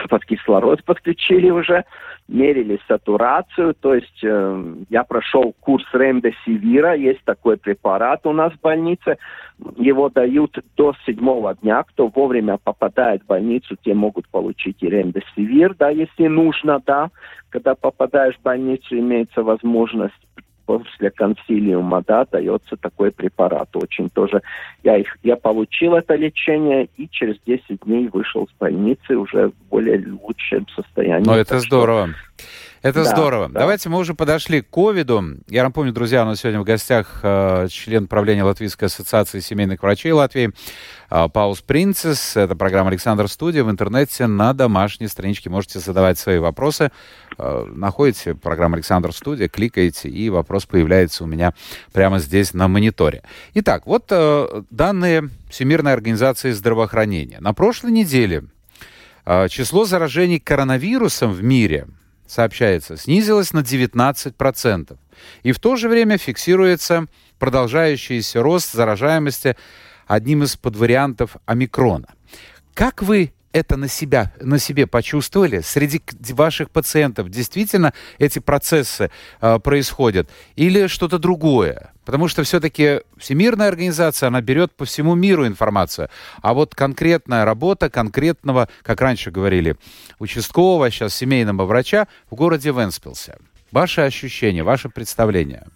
под 0.10 0.26
кислород 0.26 0.84
подключили 0.84 1.50
уже, 1.50 1.86
мерили 2.28 2.80
сатурацию. 2.88 3.74
То 3.76 3.96
есть 3.96 4.24
э, 4.24 4.76
я 4.90 5.04
прошел 5.04 5.54
курс 5.60 5.86
ремдесивира. 5.94 6.96
Есть 6.96 7.24
такой 7.24 7.58
препарат 7.58 8.26
у 8.26 8.34
нас 8.34 8.54
в 8.54 8.62
больнице. 8.62 9.18
Его 9.78 10.10
дают 10.10 10.58
до 10.76 10.94
седьмого 11.06 11.56
дня. 11.56 11.84
Кто 11.84 12.08
вовремя 12.08 12.58
попадает 12.58 13.24
в 13.24 13.28
больницу, 13.28 13.78
те 13.84 13.94
могут 13.94 14.28
получить 14.30 14.78
и 14.82 14.90
ремдесивир, 14.90 15.15
да, 15.78 15.90
если 15.90 16.28
нужно, 16.28 16.82
да. 16.86 17.10
Когда 17.50 17.76
попадаешь 17.76 18.36
в 18.36 18.42
больницу, 18.42 18.98
имеется 18.98 19.44
возможность 19.44 20.14
после 20.66 21.12
консилиума, 21.12 22.04
да, 22.06 22.26
дается 22.26 22.76
такой 22.76 23.12
препарат. 23.12 23.70
Очень 23.76 24.10
тоже 24.10 24.42
я, 24.84 24.98
их, 24.98 25.18
я 25.24 25.36
получил 25.36 25.96
это 25.96 26.16
лечение 26.16 26.90
и 26.98 27.08
через 27.10 27.38
10 27.46 27.82
дней 27.86 28.08
вышел 28.08 28.48
с 28.48 28.60
больницы 28.60 29.16
уже 29.16 29.50
в 29.50 29.70
более 29.70 30.04
лучшем 30.24 30.68
состоянии. 30.76 31.26
Ну, 31.26 31.34
это 31.34 31.60
здорово. 31.60 32.08
Что... 32.08 32.46
Это 32.86 33.04
да, 33.04 33.10
здорово. 33.10 33.50
Да. 33.50 33.62
Давайте 33.62 33.90
мы 33.90 33.98
уже 33.98 34.14
подошли 34.14 34.62
к 34.62 34.70
ковиду. 34.70 35.24
Я 35.48 35.64
напомню, 35.64 35.92
друзья, 35.92 36.22
у 36.22 36.26
нас 36.26 36.42
сегодня 36.42 36.62
в 36.62 36.66
гостях 36.66 37.20
э, 37.24 37.68
член 37.72 38.06
правления 38.06 38.44
Латвийской 38.44 38.86
ассоциации 38.86 39.40
семейных 39.40 39.82
врачей 39.82 40.12
Латвии 40.12 40.52
э, 41.10 41.30
Паус 41.34 41.62
Принцесс. 41.62 42.38
Это 42.38 42.56
программа 42.56 42.90
Александр 42.90 43.28
Студия. 43.28 43.64
В 43.64 43.72
интернете 43.72 44.28
на 44.28 44.54
домашней 44.54 45.08
страничке 45.08 45.50
можете 45.50 45.80
задавать 45.80 46.20
свои 46.20 46.38
вопросы. 46.38 46.92
Э, 47.40 47.66
находите 47.68 48.36
программу 48.36 48.76
Александр 48.76 49.14
Студия, 49.14 49.48
кликаете, 49.48 50.08
и 50.08 50.30
вопрос 50.30 50.68
появляется 50.68 51.24
у 51.24 51.28
меня 51.28 51.56
прямо 51.92 52.20
здесь 52.20 52.54
на 52.54 52.68
мониторе. 52.68 53.24
Итак, 53.56 53.88
вот 53.88 54.06
э, 54.12 54.62
данные 54.70 55.32
Всемирной 55.50 55.94
организации 55.94 56.52
здравоохранения. 56.52 57.40
На 57.40 57.56
прошлой 57.56 57.94
неделе 57.94 58.44
э, 59.26 59.48
число 59.50 59.86
заражений 59.86 60.40
коронавирусом 60.40 61.32
в 61.32 61.42
мире– 61.44 61.88
сообщается, 62.28 62.98
снизилась 62.98 63.54
на 63.54 63.60
19%. 63.60 64.98
И 65.44 65.52
в 65.52 65.60
то 65.60 65.76
же 65.76 65.90
время 65.90 66.18
фиксируется 66.18 67.08
продолжающийся 67.40 68.42
рост 68.42 68.74
заражаемости 68.74 69.56
одним 70.08 70.44
из 70.44 70.56
подвариантов 70.56 71.38
омикрона. 71.46 72.08
Как 72.74 73.02
вы 73.02 73.34
это 73.52 73.78
на 73.78 73.88
себя, 73.88 74.34
на 74.42 74.60
себе 74.60 74.86
почувствовали? 74.86 75.62
Среди 75.62 76.02
ваших 76.34 76.70
пациентов 76.70 77.30
действительно 77.30 77.94
эти 78.20 78.40
процессы 78.40 79.10
э, 79.40 79.60
происходят? 79.60 80.30
Или 80.56 80.88
что-то 80.88 81.20
другое? 81.20 81.94
Потому 82.06 82.28
что 82.28 82.44
все-таки 82.44 83.02
Всемирная 83.18 83.68
организация, 83.68 84.28
она 84.28 84.42
берет 84.42 84.72
по 84.72 84.86
всему 84.86 85.16
миру 85.16 85.46
информацию. 85.48 86.10
А 86.42 86.54
вот 86.54 86.76
конкретная 86.76 87.46
работа 87.46 87.90
конкретного, 87.90 88.70
как 88.84 89.02
раньше 89.02 89.32
говорили, 89.32 89.76
участкового, 90.20 90.90
сейчас 90.92 91.16
семейного 91.16 91.66
врача 91.66 92.08
в 92.30 92.36
городе 92.36 92.72
Венспилсе. 92.72 93.38
Ваши 93.72 94.02
ощущения, 94.02 94.64
ваше 94.64 94.90
представление– 94.90 95.68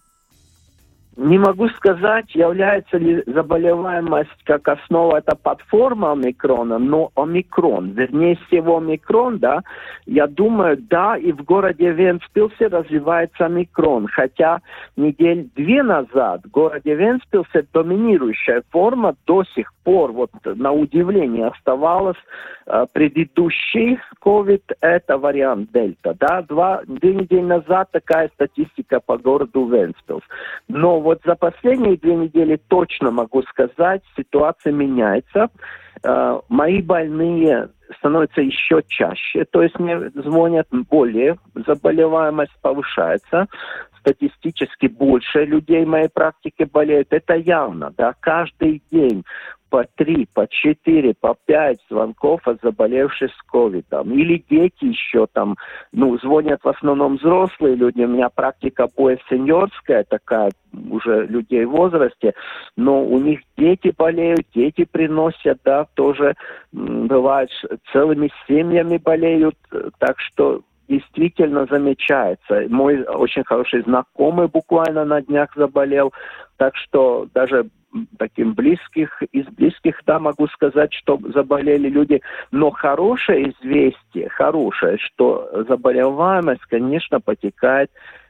не 1.19 1.37
могу 1.37 1.67
сказать, 1.69 2.33
является 2.33 2.97
ли 2.97 3.21
заболеваемость 3.27 4.43
как 4.45 4.69
основа, 4.69 5.17
это 5.17 5.35
подформа 5.35 6.13
омикрона, 6.13 6.79
но 6.79 7.11
омикрон, 7.15 7.91
вернее 7.91 8.37
всего 8.47 8.77
омикрон, 8.77 9.37
да, 9.37 9.61
я 10.05 10.27
думаю, 10.27 10.77
да, 10.77 11.17
и 11.17 11.33
в 11.33 11.43
городе 11.43 11.91
Венспилсе 11.91 12.67
развивается 12.67 13.47
омикрон, 13.47 14.07
хотя 14.07 14.61
недель 14.95 15.49
две 15.57 15.83
назад 15.83 16.41
в 16.45 16.51
городе 16.51 16.95
Венспилсе 16.95 17.65
доминирующая 17.73 18.63
форма 18.71 19.13
до 19.27 19.43
сих 19.55 19.73
пор, 19.89 20.11
вот 20.11 20.29
на 20.43 20.71
удивление, 20.71 21.47
оставалась 21.47 22.17
э, 22.67 22.85
предыдущий 22.93 23.99
COVID, 24.23 24.61
это 24.81 25.17
вариант 25.17 25.71
Дельта, 25.71 26.15
да, 26.19 26.43
два, 26.43 26.81
две 26.85 27.15
недели 27.15 27.41
назад 27.41 27.89
такая 27.91 28.29
статистика 28.35 28.99
по 28.99 29.17
городу 29.17 29.65
Венспилс. 29.65 30.21
Но 30.67 30.99
вот 30.99 31.21
за 31.25 31.33
последние 31.33 31.97
две 31.97 32.15
недели 32.15 32.59
точно 32.67 33.09
могу 33.09 33.41
сказать, 33.43 34.03
ситуация 34.15 34.73
меняется. 34.73 35.49
Э, 36.03 36.39
мои 36.49 36.83
больные 36.83 37.69
становятся 37.97 38.41
еще 38.41 38.83
чаще, 38.87 39.45
то 39.45 39.63
есть 39.63 39.79
мне 39.79 40.11
звонят 40.13 40.67
более, 40.71 41.39
заболеваемость 41.65 42.55
повышается, 42.61 43.47
статистически 43.99 44.87
больше 44.87 45.45
людей 45.45 45.85
в 45.85 45.89
моей 45.89 46.09
практике 46.09 46.65
болеют. 46.65 47.07
Это 47.11 47.35
явно, 47.35 47.93
да, 47.97 48.13
каждый 48.19 48.81
день 48.91 49.23
по 49.69 49.85
три, 49.95 50.27
по 50.33 50.47
четыре, 50.47 51.13
по 51.13 51.35
пять 51.45 51.79
звонков 51.89 52.47
от 52.47 52.59
заболевших 52.61 53.31
с 53.31 53.41
ковидом. 53.43 54.11
Или 54.13 54.43
дети 54.49 54.85
еще 54.85 55.27
там, 55.31 55.57
ну, 55.91 56.17
звонят 56.17 56.61
в 56.63 56.67
основном 56.67 57.17
взрослые 57.17 57.75
люди. 57.75 58.01
У 58.01 58.07
меня 58.07 58.29
практика 58.29 58.87
более 58.95 59.19
сеньорская 59.29 60.03
такая, 60.03 60.51
уже 60.89 61.25
людей 61.27 61.65
в 61.65 61.71
возрасте, 61.71 62.33
но 62.75 63.03
у 63.03 63.19
них 63.19 63.41
дети 63.57 63.93
болеют, 63.95 64.47
дети 64.53 64.85
приносят, 64.85 65.59
да, 65.63 65.85
тоже 65.93 66.35
бывает 66.71 67.49
целыми 67.91 68.31
семьями 68.47 68.97
болеют, 68.97 69.55
так 69.99 70.19
что 70.19 70.61
действительно 70.89 71.65
замечается. 71.67 72.65
Мой 72.69 73.03
очень 73.03 73.43
хороший 73.43 73.83
знакомый 73.83 74.47
буквально 74.47 75.05
на 75.05 75.21
днях 75.21 75.49
заболел, 75.55 76.11
так 76.57 76.75
что 76.75 77.27
даже 77.33 77.69
таким 78.17 78.53
близких, 78.53 79.21
из 79.31 79.45
близких, 79.45 80.01
да, 80.05 80.19
могу 80.19 80.47
сказать, 80.47 80.93
что 80.93 81.19
заболели 81.33 81.89
люди. 81.89 82.21
Но 82.51 82.71
хорошее 82.71 83.51
известие, 83.51 84.29
хорошее, 84.29 84.97
что 84.97 85.65
заболеваемость, 85.67 86.65
конечно, 86.69 87.19
потекает 87.19 87.89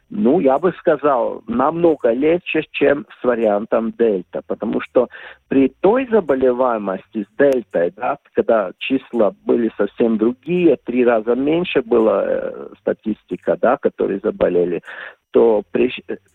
ну, 0.09 0.39
я 0.39 0.57
бы 0.57 0.73
сказал, 0.79 1.43
намного 1.47 2.11
легче, 2.11 2.63
чем 2.71 3.05
с 3.19 3.23
вариантом 3.23 3.91
дельта, 3.91 4.41
потому 4.47 4.81
что 4.81 5.07
при 5.47 5.69
той 5.81 6.07
заболеваемости 6.09 7.23
с 7.25 7.37
дельтой, 7.37 7.93
да, 7.95 8.17
когда 8.33 8.71
числа 8.79 9.35
были 9.45 9.71
совсем 9.77 10.17
другие, 10.17 10.77
три 10.83 11.05
раза 11.05 11.35
меньше 11.35 11.81
была 11.83 12.23
э, 12.25 12.69
статистика, 12.79 13.55
да, 13.61 13.77
которые 13.77 14.19
заболели, 14.23 14.81
то 15.31 15.63
при, 15.71 15.91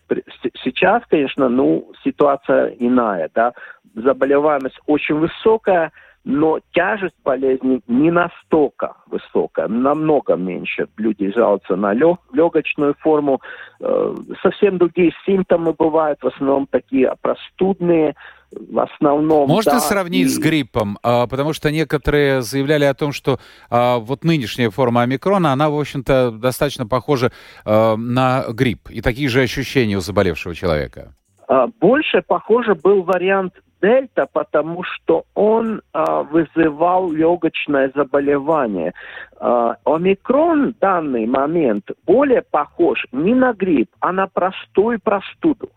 при, 0.07 0.23
сейчас, 0.63 1.03
конечно, 1.09 1.49
ну, 1.49 1.91
ситуация 2.03 2.69
иная, 2.79 3.29
да, 3.33 3.53
заболеваемость 3.93 4.79
очень 4.85 5.15
высокая, 5.15 5.91
но 6.25 6.59
тяжесть 6.73 7.15
болезни 7.23 7.81
не 7.87 8.09
настолько 8.09 8.95
высокая, 9.05 9.67
намного 9.67 10.35
меньше. 10.35 10.87
Люди 10.97 11.31
жалуются 11.31 11.75
на 11.75 11.93
лег, 11.93 12.17
легочную 12.33 12.95
форму. 12.99 13.41
Э, 13.79 14.15
совсем 14.41 14.79
другие 14.79 15.13
симптомы 15.25 15.73
бывают, 15.73 16.19
в 16.23 16.27
основном 16.27 16.65
такие 16.65 17.13
простудные, 17.21 18.15
в 18.51 18.79
основном... 18.79 19.47
Можно 19.47 19.73
да, 19.73 19.79
сравнить 19.79 20.25
и... 20.25 20.29
с 20.29 20.39
гриппом? 20.39 20.97
А, 21.03 21.27
потому 21.27 21.53
что 21.53 21.71
некоторые 21.71 22.41
заявляли 22.41 22.85
о 22.85 22.95
том, 22.95 23.11
что 23.11 23.39
а, 23.69 23.99
вот 23.99 24.23
нынешняя 24.23 24.71
форма 24.71 25.03
омикрона, 25.03 25.51
она, 25.51 25.69
в 25.69 25.79
общем-то, 25.79 26.31
достаточно 26.31 26.87
похожа 26.87 27.31
а, 27.65 27.95
на 27.95 28.45
грипп. 28.49 28.89
И 28.89 29.01
такие 29.01 29.29
же 29.29 29.41
ощущения 29.41 29.95
у 29.95 30.01
заболевшего 30.01 30.55
человека. 30.55 31.13
А, 31.47 31.67
больше, 31.79 32.23
похоже, 32.25 32.73
был 32.75 33.03
вариант 33.03 33.53
дельта, 33.85 34.27
потому 34.31 34.83
что 34.83 35.25
он 35.35 35.81
а, 35.93 36.23
вызывал 36.23 37.11
легочное 37.11 37.91
заболевание. 37.93 38.93
А, 39.39 39.75
омикрон 39.85 40.73
в 40.73 40.79
данный 40.79 41.27
момент 41.27 41.91
более 42.05 42.41
похож 42.41 43.05
не 43.11 43.35
на 43.35 43.53
грипп, 43.53 43.89
а 43.99 44.11
на 44.11 44.27
простую 44.27 44.99
простуду. 44.99 45.69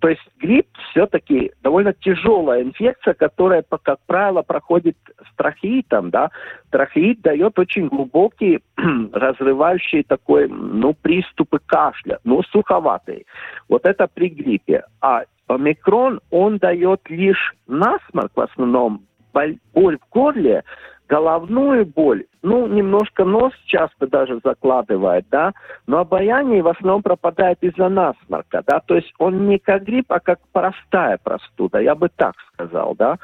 То 0.00 0.08
есть 0.08 0.22
грипп 0.38 0.68
все-таки 0.90 1.52
довольно 1.62 1.92
тяжелая 1.92 2.62
инфекция, 2.62 3.14
которая, 3.14 3.64
как 3.82 3.98
правило, 4.06 4.42
проходит 4.42 4.96
с 5.28 5.36
трахеитом, 5.36 6.10
да. 6.10 6.30
Трахеит 6.70 7.20
дает 7.22 7.58
очень 7.58 7.88
глубокие, 7.88 8.60
разрывающие 9.12 10.04
такой, 10.04 10.48
ну, 10.48 10.94
приступы 10.94 11.58
кашля, 11.66 12.18
ну, 12.24 12.42
суховатые. 12.44 13.24
Вот 13.68 13.86
это 13.86 14.06
при 14.06 14.28
гриппе. 14.28 14.84
А 15.00 15.24
омикрон, 15.48 16.20
он 16.30 16.58
дает 16.58 17.00
лишь 17.08 17.54
насморк 17.66 18.32
в 18.34 18.40
основном, 18.40 19.02
боль, 19.32 19.58
в 19.74 20.12
горле, 20.12 20.62
головную 21.08 21.86
боль, 21.86 22.24
ну, 22.42 22.66
немножко 22.66 23.24
нос 23.24 23.52
часто 23.64 24.06
даже 24.06 24.40
закладывает, 24.44 25.26
да, 25.30 25.52
но 25.86 25.98
обаяние 25.98 26.62
в 26.62 26.68
основном 26.68 27.02
пропадает 27.02 27.58
из-за 27.62 27.88
насморка, 27.88 28.62
да, 28.66 28.80
то 28.80 28.94
есть 28.94 29.12
он 29.18 29.48
не 29.48 29.58
как 29.58 29.84
грипп, 29.84 30.12
а 30.12 30.20
как 30.20 30.38
простая 30.52 31.18
простуда, 31.22 31.80
я 31.80 31.94
бы 31.94 32.10
так 32.14 32.34
сказал, 32.52 32.94
да. 32.94 33.18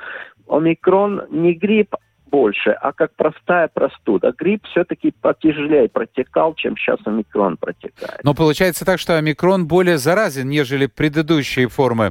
Омикрон 0.48 1.22
не 1.30 1.54
грипп, 1.54 1.94
больше, 2.34 2.70
а 2.70 2.92
как 2.92 3.14
простая 3.14 3.68
простуда. 3.68 4.32
Грипп 4.36 4.66
все-таки 4.66 5.12
потяжелее 5.20 5.88
протекал, 5.88 6.54
чем 6.54 6.76
сейчас 6.76 6.98
омикрон 7.04 7.56
протекает. 7.56 8.24
Но 8.24 8.34
получается 8.34 8.84
так, 8.84 8.98
что 8.98 9.16
омикрон 9.16 9.68
более 9.68 9.98
заразен, 9.98 10.48
нежели 10.48 10.86
предыдущие 10.86 11.68
формы 11.68 12.10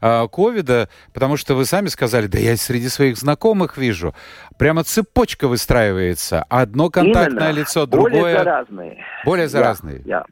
а, 0.00 0.28
ковида, 0.28 0.88
потому 1.12 1.36
что 1.36 1.56
вы 1.56 1.64
сами 1.64 1.88
сказали, 1.88 2.28
да 2.28 2.38
я 2.38 2.56
среди 2.56 2.88
своих 2.88 3.16
знакомых 3.16 3.76
вижу, 3.76 4.14
прямо 4.58 4.84
цепочка 4.84 5.48
выстраивается. 5.48 6.44
Одно 6.48 6.88
контактное 6.88 7.50
Именно. 7.50 7.58
лицо, 7.58 7.86
другое... 7.86 8.12
Более 8.12 8.38
заразные. 8.38 9.04
Более 9.24 9.48
заразные. 9.48 10.02
Я, 10.04 10.18
я 10.18 10.24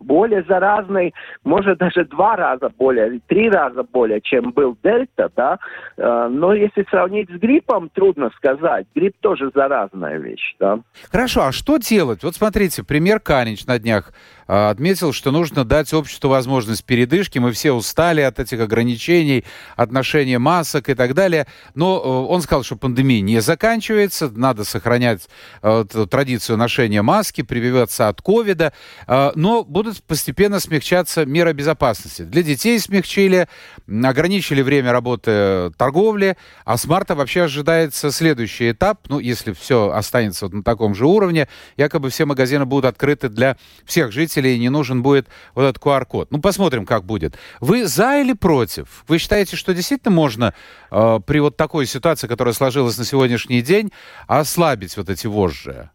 более 0.00 0.42
заразный, 0.44 1.14
может 1.44 1.78
даже 1.78 2.04
два 2.04 2.36
раза 2.36 2.70
более, 2.76 3.20
три 3.26 3.50
раза 3.50 3.82
более, 3.82 4.20
чем 4.20 4.52
был 4.52 4.76
дельта, 4.82 5.30
да. 5.34 5.58
Э, 5.96 6.28
но 6.30 6.52
если 6.52 6.86
сравнить 6.90 7.28
с 7.30 7.38
гриппом, 7.38 7.88
трудно 7.88 8.30
сказать. 8.36 8.86
Грипп 8.94 9.16
тоже 9.20 9.50
заразная 9.54 10.18
вещь, 10.18 10.54
да. 10.58 10.80
Хорошо, 11.10 11.46
а 11.46 11.52
что 11.52 11.78
делать? 11.78 12.22
Вот 12.22 12.34
смотрите, 12.34 12.84
пример 12.84 13.20
Канич 13.20 13.66
на 13.66 13.78
днях 13.78 14.12
отметил, 14.46 15.12
что 15.12 15.30
нужно 15.30 15.64
дать 15.64 15.92
обществу 15.92 16.30
возможность 16.30 16.84
передышки. 16.84 17.38
Мы 17.38 17.52
все 17.52 17.72
устали 17.72 18.20
от 18.20 18.38
этих 18.38 18.60
ограничений, 18.60 19.44
отношения 19.76 20.38
масок 20.38 20.88
и 20.88 20.94
так 20.94 21.14
далее. 21.14 21.46
Но 21.74 21.96
э, 21.96 22.32
он 22.32 22.42
сказал, 22.42 22.62
что 22.62 22.76
пандемия 22.76 23.20
не 23.20 23.40
заканчивается, 23.40 24.30
надо 24.30 24.64
сохранять 24.64 25.28
э, 25.62 25.84
традицию 26.10 26.58
ношения 26.58 27.02
маски, 27.02 27.42
прививаться 27.42 28.08
от 28.08 28.22
ковида, 28.22 28.72
э, 29.06 29.32
но 29.34 29.64
будут 29.64 30.02
постепенно 30.04 30.60
смягчаться 30.60 31.26
меры 31.26 31.52
безопасности. 31.52 32.22
Для 32.22 32.42
детей 32.42 32.78
смягчили, 32.78 33.48
ограничили 33.88 34.62
время 34.62 34.92
работы 34.92 35.72
торговли, 35.76 36.36
а 36.64 36.76
с 36.76 36.84
марта 36.86 37.14
вообще 37.14 37.42
ожидается 37.42 38.10
следующий 38.10 38.70
этап, 38.70 39.00
ну, 39.08 39.18
если 39.18 39.52
все 39.52 39.90
останется 39.90 40.46
вот 40.46 40.54
на 40.54 40.62
таком 40.62 40.94
же 40.94 41.06
уровне, 41.06 41.48
якобы 41.76 42.10
все 42.10 42.26
магазины 42.26 42.64
будут 42.64 42.84
открыты 42.84 43.28
для 43.28 43.56
всех 43.84 44.12
жителей 44.12 44.35
пользователей 44.36 44.58
не 44.58 44.68
нужен 44.70 45.02
будет 45.02 45.26
вот 45.54 45.62
этот 45.62 45.82
QR-код. 45.82 46.28
Ну, 46.30 46.40
посмотрим, 46.40 46.86
как 46.86 47.04
будет. 47.04 47.36
Вы 47.60 47.86
за 47.86 48.20
или 48.20 48.34
против? 48.34 49.04
Вы 49.08 49.18
считаете, 49.18 49.56
что 49.56 49.74
действительно 49.74 50.14
можно 50.14 50.54
э, 50.90 51.20
при 51.26 51.40
вот 51.40 51.56
такой 51.56 51.86
ситуации, 51.86 52.28
которая 52.28 52.54
сложилась 52.54 52.98
на 52.98 53.04
сегодняшний 53.04 53.62
день, 53.62 53.90
ослабить 54.26 54.96
вот 54.96 55.08
эти 55.08 55.26
вожжи? 55.26 55.90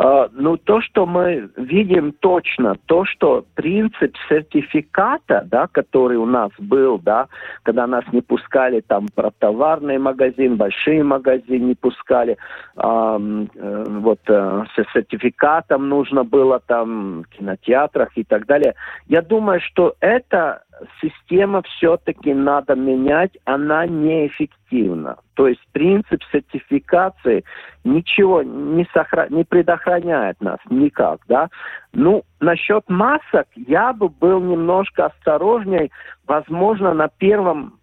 А, 0.00 0.28
ну, 0.32 0.56
то, 0.56 0.80
что 0.80 1.06
мы 1.06 1.50
видим 1.56 2.12
точно, 2.12 2.76
то, 2.86 3.04
что 3.04 3.44
принцип 3.56 4.14
сертификата, 4.28 5.44
да, 5.50 5.66
который 5.66 6.16
у 6.16 6.24
нас 6.24 6.52
был, 6.56 7.00
да, 7.00 7.26
когда 7.64 7.88
нас 7.88 8.04
не 8.12 8.20
пускали 8.20 8.80
там 8.80 9.08
про 9.12 9.32
товарный 9.36 9.98
магазин, 9.98 10.54
большие 10.56 11.02
магазины 11.02 11.64
не 11.64 11.74
пускали, 11.74 12.36
э, 12.76 13.46
вот 13.88 14.20
э, 14.28 14.64
с 14.76 14.92
сертификатом 14.92 15.88
нужно 15.88 16.22
было 16.22 16.60
там 16.64 17.22
в 17.22 17.36
кинотеатрах 17.36 18.10
и 18.14 18.22
так 18.22 18.46
далее. 18.46 18.74
Я 19.08 19.20
думаю, 19.20 19.60
что 19.60 19.96
это 19.98 20.62
система 21.00 21.62
все-таки 21.62 22.34
надо 22.34 22.74
менять, 22.74 23.36
она 23.44 23.86
неэффективна. 23.86 25.16
То 25.34 25.48
есть 25.48 25.60
принцип 25.72 26.22
сертификации 26.32 27.44
ничего 27.84 28.42
не, 28.42 28.86
сохра... 28.92 29.28
не 29.30 29.44
предохраняет 29.44 30.40
нас 30.40 30.58
никак, 30.70 31.20
да. 31.28 31.48
Ну, 31.92 32.22
насчет 32.40 32.88
масок 32.88 33.46
я 33.54 33.92
бы 33.92 34.08
был 34.08 34.40
немножко 34.40 35.06
осторожней, 35.06 35.90
возможно, 36.26 36.94
на 36.94 37.08
первом 37.08 37.74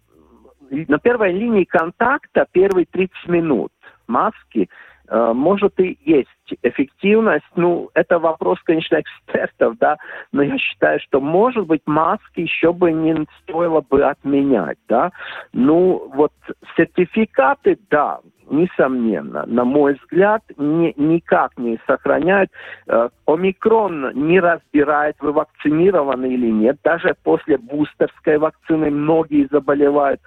на 0.70 0.98
первой 0.98 1.32
линии 1.32 1.62
контакта 1.62 2.44
первые 2.50 2.86
30 2.86 3.28
минут 3.28 3.70
маски 4.08 4.68
Э, 5.08 5.32
может 5.32 5.78
и 5.78 5.98
есть 6.04 6.28
эффективность. 6.62 7.44
Ну, 7.56 7.90
это 7.94 8.18
вопрос, 8.18 8.58
конечно, 8.64 9.00
экспертов, 9.00 9.76
да, 9.78 9.96
но 10.32 10.42
я 10.42 10.58
считаю, 10.58 11.00
что, 11.00 11.20
может 11.20 11.66
быть, 11.66 11.82
маски 11.86 12.40
еще 12.40 12.72
бы 12.72 12.92
не 12.92 13.26
стоило 13.42 13.80
бы 13.80 14.04
отменять, 14.04 14.78
да. 14.88 15.10
Ну, 15.52 16.10
вот 16.14 16.32
сертификаты, 16.76 17.78
да, 17.90 18.20
несомненно, 18.50 19.44
на 19.46 19.64
мой 19.64 19.94
взгляд, 19.94 20.42
ни, 20.56 20.94
никак 20.96 21.52
не 21.56 21.78
сохраняют. 21.86 22.50
Э, 22.86 23.08
омикрон 23.26 24.12
не 24.14 24.40
разбирает, 24.40 25.16
вы 25.20 25.32
вакцинированы 25.32 26.26
или 26.26 26.50
нет. 26.50 26.78
Даже 26.84 27.14
после 27.22 27.58
бустерской 27.58 28.38
вакцины 28.38 28.90
многие 28.90 29.48
заболевают. 29.50 30.20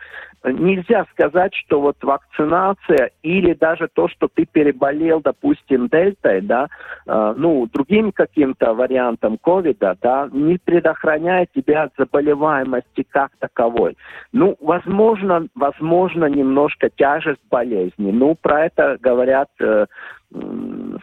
Нельзя 0.43 1.05
сказать, 1.11 1.53
что 1.53 1.81
вот 1.81 1.97
вакцинация 2.01 3.11
или 3.23 3.53
даже 3.53 3.89
то, 3.91 4.07
что 4.07 4.29
ты 4.33 4.45
переболел, 4.45 5.21
допустим, 5.21 5.87
дельтой, 6.09 6.41
да, 6.41 6.67
э, 7.07 7.33
ну, 7.37 7.67
другим 7.71 8.11
каким-то 8.11 8.73
вариантом 8.73 9.37
ковида, 9.37 9.97
да, 10.01 10.29
не 10.31 10.57
предохраняет 10.57 11.49
тебя 11.53 11.83
от 11.83 11.93
заболеваемости 11.97 13.05
как 13.09 13.31
таковой. 13.39 13.97
Ну, 14.31 14.55
возможно, 14.59 15.47
возможно, 15.55 16.25
немножко 16.25 16.89
тяжесть 16.89 17.41
болезни. 17.49 18.11
Ну, 18.11 18.35
про 18.35 18.65
это 18.65 18.97
говорят 19.01 19.49
э, 19.59 19.85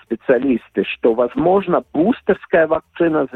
специалисты, 0.03 0.85
что, 0.85 1.15
возможно, 1.15 1.83
бустерская 1.93 2.67
вакцина 2.69 3.27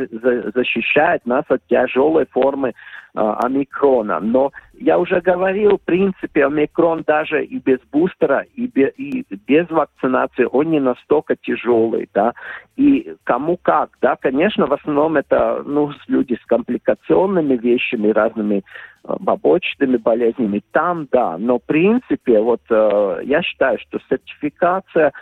защищает 0.54 1.26
нас 1.26 1.44
от 1.48 1.66
тяжелой 1.66 2.26
формы 2.30 2.68
э, 2.68 2.72
омикрона. 3.14 4.20
Но 4.20 4.52
я 4.74 4.98
уже 4.98 5.20
говорил, 5.20 5.78
в 5.78 5.82
принципе, 5.82 6.46
омикрон 6.46 7.02
даже 7.06 7.44
и 7.44 7.58
без 7.58 7.80
бустера, 7.90 8.46
и, 8.54 8.68
без, 8.68 8.90
и 8.98 9.24
без 9.48 9.68
вакцинации, 9.68 10.46
он 10.50 10.70
не 10.70 10.78
настолько 10.78 11.34
тяжелый, 11.34 12.08
да. 12.14 12.34
И 12.76 13.14
кому 13.24 13.58
как, 13.60 13.90
да, 14.00 14.14
конечно, 14.14 14.66
в 14.66 14.72
основном 14.72 15.16
это, 15.16 15.62
ну, 15.66 15.90
люди 16.06 16.38
с 16.40 16.46
компликационными 16.46 17.56
вещами, 17.56 18.10
разными 18.10 18.62
э, 19.04 19.14
побочными 19.24 19.96
болезнями, 19.96 20.62
там, 20.70 21.08
да. 21.10 21.36
Но, 21.36 21.58
в 21.58 21.64
принципе, 21.64 22.40
вот 22.40 22.62
э, 22.70 23.22
я 23.24 23.42
считаю, 23.42 23.78
что 23.80 23.98
сертификация 24.08 25.12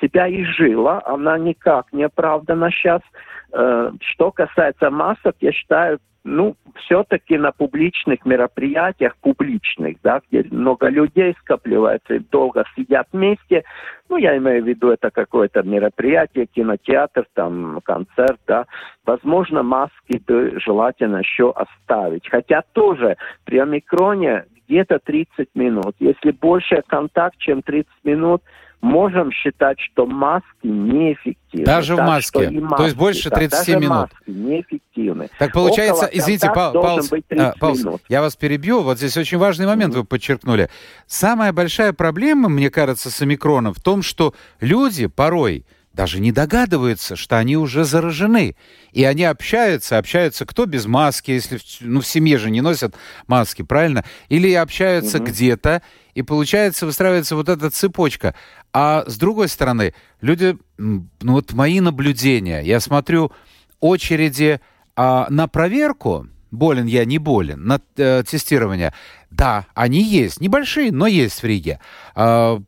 себя 0.00 0.28
изжила, 0.28 1.02
она 1.04 1.38
никак 1.38 1.92
не 1.92 2.04
оправдана 2.04 2.70
сейчас. 2.70 3.00
Э, 3.52 3.90
что 4.00 4.30
касается 4.30 4.90
масок, 4.90 5.36
я 5.40 5.52
считаю, 5.52 5.98
ну, 6.24 6.56
все-таки 6.74 7.36
на 7.36 7.52
публичных 7.52 8.24
мероприятиях, 8.24 9.14
публичных, 9.18 9.98
да, 10.02 10.20
где 10.26 10.44
много 10.50 10.88
людей 10.88 11.34
скапливается 11.40 12.14
и 12.14 12.18
долго 12.18 12.64
сидят 12.74 13.06
вместе, 13.12 13.64
ну, 14.08 14.16
я 14.16 14.36
имею 14.38 14.64
в 14.64 14.66
виду, 14.66 14.90
это 14.90 15.10
какое-то 15.10 15.62
мероприятие, 15.62 16.46
кинотеатр, 16.46 17.26
там, 17.34 17.80
концерт, 17.84 18.40
да, 18.46 18.66
возможно, 19.04 19.62
маски 19.62 20.20
бы 20.26 20.58
желательно 20.64 21.18
еще 21.18 21.52
оставить. 21.52 22.28
Хотя 22.28 22.62
тоже 22.72 23.16
при 23.44 23.58
омикроне 23.58 24.44
где-то 24.66 24.98
30 24.98 25.48
минут. 25.54 25.94
Если 25.98 26.30
больше 26.30 26.82
контакт, 26.86 27.36
чем 27.38 27.62
30 27.62 27.90
минут, 28.04 28.42
можем 28.84 29.32
считать, 29.32 29.80
что 29.80 30.06
маски 30.06 30.46
неэффективны. 30.62 31.64
Даже 31.64 31.96
так 31.96 32.04
в 32.04 32.08
маске? 32.08 32.50
Маски, 32.50 32.76
То 32.76 32.84
есть 32.84 32.96
больше 32.96 33.30
30 33.30 33.50
да, 33.50 33.58
даже 33.58 33.76
минут? 33.78 33.90
маски 33.90 34.14
неэффективны. 34.26 35.28
Так 35.38 35.52
получается, 35.52 36.04
Около 36.04 36.18
извините, 36.18 36.50
Пал, 36.54 36.72
Пал, 36.72 37.00
а, 37.38 37.52
Пал, 37.58 38.00
я 38.08 38.20
вас 38.20 38.36
перебью, 38.36 38.82
вот 38.82 38.98
здесь 38.98 39.16
очень 39.16 39.38
важный 39.38 39.66
момент 39.66 39.94
mm-hmm. 39.94 39.98
вы 39.98 40.04
подчеркнули. 40.04 40.68
Самая 41.06 41.52
большая 41.52 41.94
проблема, 41.94 42.50
мне 42.50 42.70
кажется, 42.70 43.10
с 43.10 43.22
омикроном 43.22 43.72
в 43.72 43.80
том, 43.80 44.02
что 44.02 44.34
люди 44.60 45.06
порой 45.06 45.64
даже 45.94 46.20
не 46.20 46.32
догадываются, 46.32 47.16
что 47.16 47.38
они 47.38 47.56
уже 47.56 47.84
заражены. 47.84 48.56
И 48.92 49.04
они 49.04 49.24
общаются, 49.24 49.96
общаются 49.96 50.44
кто 50.44 50.66
без 50.66 50.86
маски, 50.86 51.30
если 51.30 51.58
ну, 51.80 52.00
в 52.00 52.06
семье 52.06 52.36
же 52.36 52.50
не 52.50 52.60
носят 52.60 52.96
маски, 53.28 53.62
правильно? 53.62 54.04
Или 54.28 54.52
общаются 54.52 55.18
угу. 55.18 55.26
где-то, 55.26 55.82
и 56.14 56.22
получается, 56.22 56.86
выстраивается 56.86 57.36
вот 57.36 57.48
эта 57.48 57.70
цепочка. 57.70 58.34
А 58.72 59.04
с 59.06 59.16
другой 59.16 59.48
стороны, 59.48 59.94
люди, 60.20 60.56
ну 60.78 61.08
вот 61.20 61.52
мои 61.52 61.80
наблюдения, 61.80 62.60
я 62.60 62.80
смотрю 62.80 63.32
очереди 63.80 64.60
а, 64.96 65.26
на 65.28 65.48
проверку, 65.48 66.28
болен 66.50 66.86
я, 66.86 67.04
не 67.04 67.18
болен, 67.18 67.64
на 67.64 67.80
э, 67.96 68.22
тестирование, 68.26 68.94
да, 69.30 69.66
они 69.74 70.02
есть, 70.02 70.40
небольшие, 70.40 70.92
но 70.92 71.06
есть 71.06 71.42
в 71.42 71.44
Риге. 71.44 71.80
А, 72.14 72.62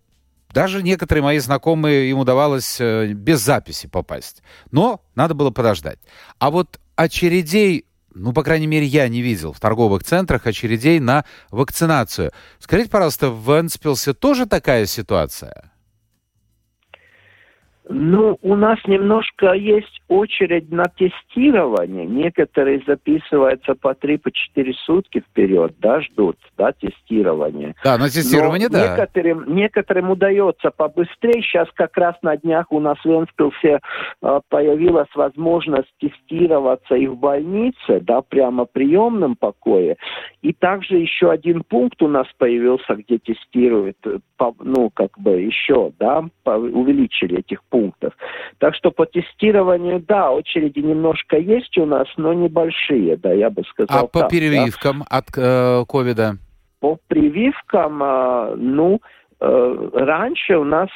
даже 0.53 0.83
некоторые 0.83 1.23
мои 1.23 1.39
знакомые, 1.39 2.11
им 2.11 2.19
удавалось 2.19 2.81
э, 2.81 3.13
без 3.13 3.41
записи 3.41 3.87
попасть. 3.87 4.43
Но 4.71 5.03
надо 5.15 5.35
было 5.35 5.51
подождать. 5.51 5.99
А 6.39 6.51
вот 6.51 6.81
очередей 6.97 7.86
ну, 8.19 8.33
по 8.33 8.43
крайней 8.43 8.67
мере, 8.67 8.87
я 8.87 9.09
не 9.09 9.21
видел 9.21 9.53
в 9.53 9.61
торговых 9.61 10.03
центрах 10.03 10.47
очередей 10.47 11.01
на 11.01 11.25
вакцинацию. 11.51 12.33
Скажите, 12.59 12.89
пожалуйста, 12.91 13.29
в 13.31 13.61
Энспилсе 13.61 14.15
тоже 14.15 14.47
такая 14.47 14.87
ситуация? 14.87 15.71
Ну, 17.89 18.37
у 18.43 18.57
нас 18.57 18.79
немножко 18.87 19.53
есть 19.53 20.03
очередь 20.09 20.73
на 20.73 20.85
тестирование. 20.85 22.05
Некоторые 22.05 22.83
записываются 22.85 23.75
по 23.75 23.93
3-4 23.93 24.19
по 24.19 24.31
сутки 24.85 25.21
вперед, 25.21 25.75
да, 25.79 26.01
ждут, 26.01 26.37
да, 26.59 26.73
тестирование. 26.73 27.77
Да, 27.85 27.97
на 27.97 28.09
тестирование, 28.09 28.69
Но 28.69 28.79
да. 28.79 28.91
Некоторым, 28.97 29.55
некоторым 29.55 30.11
удается 30.11 30.71
побыстрее. 30.71 31.43
Сейчас 31.43 31.69
как 31.75 31.97
раз 31.97 32.17
на 32.23 32.37
днях 32.37 32.73
у 32.73 32.81
нас 32.81 32.99
в 33.05 33.09
Энспилсе 33.09 33.79
э, 34.23 34.41
появилась 34.49 35.15
возможность 35.15 35.93
тестироваться 36.01 36.97
и 36.97 37.07
в 37.07 37.17
больнице, 37.17 38.01
да, 38.01 38.21
прямо 38.21 38.67
в 38.67 38.73
приемном 38.73 39.37
покое. 39.37 39.97
И 40.43 40.53
также 40.53 40.97
еще 40.97 41.31
один 41.31 41.63
пункт 41.63 42.03
у 42.03 42.09
нас 42.09 42.27
появился, 42.37 42.97
где 42.97 43.19
тестируют, 43.19 43.99
э, 44.07 44.19
ну, 44.61 44.91
как 44.91 45.17
бы 45.19 45.41
еще, 45.41 45.93
да, 46.01 46.25
увеличили 46.45 47.39
этих 47.39 47.63
пунктов 47.63 47.76
пунктов. 47.77 48.15
Так 48.59 48.75
что 48.75 48.91
по 48.91 49.05
тестированию, 49.05 50.01
да, 50.01 50.31
очереди 50.31 50.79
немножко 50.79 51.37
есть 51.37 51.77
у 51.77 51.85
нас, 51.85 52.07
но 52.17 52.33
небольшие, 52.33 53.19
да, 53.19 53.33
я 53.33 53.51
бы 53.51 53.63
сказал. 53.65 54.05
А 54.05 54.07
по 54.07 54.21
так, 54.21 54.31
прививкам 54.31 55.01
да. 55.01 55.19
от 55.19 55.27
э, 55.37 55.85
ковида? 55.87 56.23
Э, 56.23 56.37
по 56.81 56.99
прививкам, 57.07 58.03
э, 58.03 58.55
ну, 58.57 59.01
э, 59.41 59.91
раньше 59.93 60.57
у 60.57 60.65
нас 60.65 60.89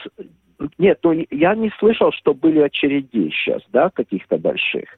нет, 0.78 0.98
ну 1.02 1.12
я 1.30 1.54
не 1.54 1.70
слышал, 1.78 2.12
что 2.12 2.34
были 2.34 2.60
очереди 2.60 3.30
сейчас, 3.30 3.62
да, 3.72 3.90
каких-то 3.90 4.36
больших. 4.36 4.88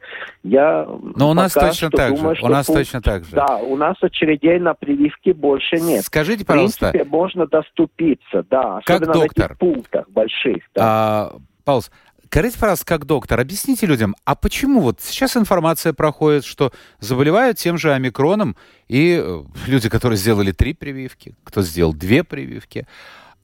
Я 0.42 0.86
Но 1.16 1.30
у 1.30 1.34
нас 1.34 1.52
точно 1.52 1.90
так 1.90 2.14
думаю, 2.16 2.36
же. 2.36 2.44
У 2.44 2.48
нас 2.48 2.66
точно 2.66 3.00
так 3.00 3.24
же. 3.24 3.36
Да, 3.36 3.58
у 3.58 3.76
нас 3.76 3.96
очередей 4.00 4.58
на 4.58 4.74
прививки 4.74 5.30
больше 5.30 5.76
нет. 5.76 6.04
Скажите, 6.04 6.44
пожалуйста. 6.44 6.88
В 6.88 6.90
принципе, 6.90 7.10
можно 7.10 7.46
доступиться, 7.46 8.44
да, 8.50 8.80
как 8.84 9.02
особенно 9.02 9.12
доктор, 9.12 9.48
в 9.48 9.50
этих 9.50 9.58
пунктах 9.58 10.10
больших. 10.10 10.62
Да. 10.74 10.82
А, 10.84 11.32
Паулс, 11.64 11.90
скажите, 12.26 12.58
пожалуйста, 12.58 12.86
как 12.86 13.04
доктор, 13.04 13.40
объясните 13.40 13.86
людям, 13.86 14.14
а 14.24 14.34
почему 14.34 14.80
вот 14.80 15.00
сейчас 15.00 15.36
информация 15.36 15.92
проходит, 15.92 16.44
что 16.44 16.72
заболевают 16.98 17.58
тем 17.58 17.78
же 17.78 17.92
омикроном 17.92 18.56
и 18.88 19.20
э, 19.22 19.42
люди, 19.66 19.88
которые 19.88 20.16
сделали 20.16 20.52
три 20.52 20.74
прививки, 20.74 21.34
кто 21.44 21.62
сделал 21.62 21.92
две 21.92 22.24
прививки. 22.24 22.86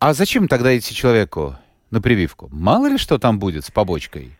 А 0.00 0.14
зачем 0.14 0.48
тогда 0.48 0.76
идти 0.76 0.94
человеку 0.94 1.57
на 1.90 2.00
прививку? 2.00 2.48
Мало 2.50 2.87
ли 2.87 2.98
что 2.98 3.18
там 3.18 3.38
будет 3.38 3.64
с 3.64 3.70
побочкой? 3.70 4.31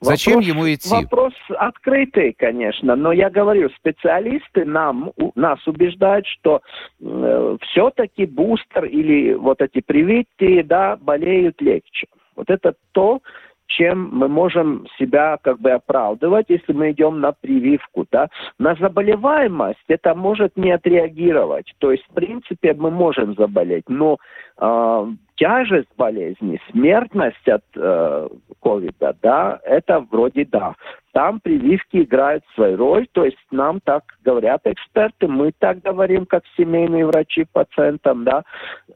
Зачем 0.00 0.34
вопрос, 0.34 0.48
ему 0.48 0.74
идти? 0.74 0.90
Вопрос 0.90 1.32
открытый, 1.56 2.34
конечно, 2.36 2.96
но 2.96 3.12
я 3.12 3.30
говорю, 3.30 3.70
специалисты 3.70 4.64
нам, 4.64 5.12
у, 5.16 5.32
нас 5.34 5.58
убеждают, 5.66 6.26
что 6.26 6.60
э, 7.00 7.56
все-таки 7.62 8.26
бустер 8.26 8.84
или 8.84 9.32
вот 9.34 9.62
эти 9.62 9.80
привитые, 9.80 10.62
да, 10.64 10.96
болеют 10.96 11.62
легче. 11.62 12.06
Вот 12.36 12.50
это 12.50 12.74
то, 12.92 13.20
чем 13.66 14.10
мы 14.12 14.28
можем 14.28 14.86
себя 14.98 15.38
как 15.42 15.60
бы 15.60 15.70
оправдывать, 15.70 16.46
если 16.48 16.72
мы 16.72 16.92
идем 16.92 17.20
на 17.20 17.32
прививку. 17.32 18.06
Да? 18.10 18.28
На 18.58 18.74
заболеваемость 18.76 19.84
это 19.88 20.14
может 20.14 20.56
не 20.56 20.70
отреагировать. 20.70 21.74
То 21.78 21.90
есть, 21.90 22.04
в 22.08 22.14
принципе, 22.14 22.74
мы 22.74 22.90
можем 22.90 23.34
заболеть, 23.34 23.88
но 23.88 24.18
э, 24.58 25.06
тяжесть 25.36 25.88
болезни, 25.96 26.60
смертность 26.70 27.48
от 27.48 27.64
э, 27.74 28.28
ковида, 28.60 29.16
да, 29.22 29.60
это 29.64 30.00
вроде 30.10 30.44
да. 30.44 30.74
Там 31.12 31.40
прививки 31.40 32.02
играют 32.02 32.44
свою 32.54 32.76
роль, 32.76 33.06
то 33.12 33.24
есть 33.24 33.38
нам 33.50 33.80
так 33.80 34.02
говорят 34.24 34.62
эксперты, 34.64 35.28
мы 35.28 35.52
так 35.58 35.80
говорим, 35.80 36.26
как 36.26 36.42
семейные 36.56 37.06
врачи 37.06 37.46
пациентам, 37.50 38.24
да, 38.24 38.44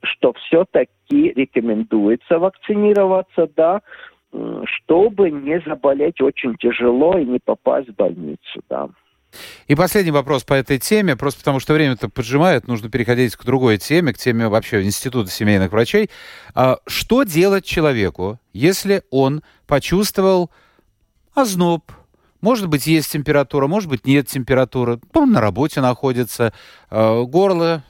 что 0.02 0.32
все-таки 0.34 1.32
рекомендуется 1.32 2.38
вакцинироваться, 2.38 3.48
да, 3.56 3.82
чтобы 4.64 5.30
не 5.30 5.60
заболеть 5.60 6.20
очень 6.20 6.54
тяжело 6.56 7.18
и 7.18 7.24
не 7.24 7.38
попасть 7.38 7.88
в 7.88 7.96
больницу, 7.96 8.60
да. 8.68 8.88
И 9.66 9.74
последний 9.74 10.10
вопрос 10.10 10.44
по 10.44 10.54
этой 10.54 10.78
теме, 10.78 11.16
просто 11.16 11.40
потому 11.40 11.60
что 11.60 11.74
время-то 11.74 12.08
поджимает, 12.08 12.66
нужно 12.66 12.90
переходить 12.90 13.36
к 13.36 13.44
другой 13.44 13.78
теме, 13.78 14.12
к 14.12 14.18
теме 14.18 14.48
вообще 14.48 14.82
Института 14.82 15.30
семейных 15.30 15.72
врачей. 15.72 16.10
А, 16.54 16.78
что 16.86 17.22
делать 17.22 17.64
человеку, 17.64 18.40
если 18.52 19.02
он 19.10 19.42
почувствовал 19.66 20.50
озноб, 21.34 21.90
может 22.40 22.68
быть, 22.68 22.86
есть 22.86 23.12
температура, 23.12 23.66
может 23.66 23.88
быть, 23.88 24.06
нет 24.06 24.26
температуры. 24.26 24.98
Он 25.12 25.30
на 25.32 25.40
работе 25.40 25.80
находится, 25.80 26.52
а, 26.88 27.22
горло 27.24 27.84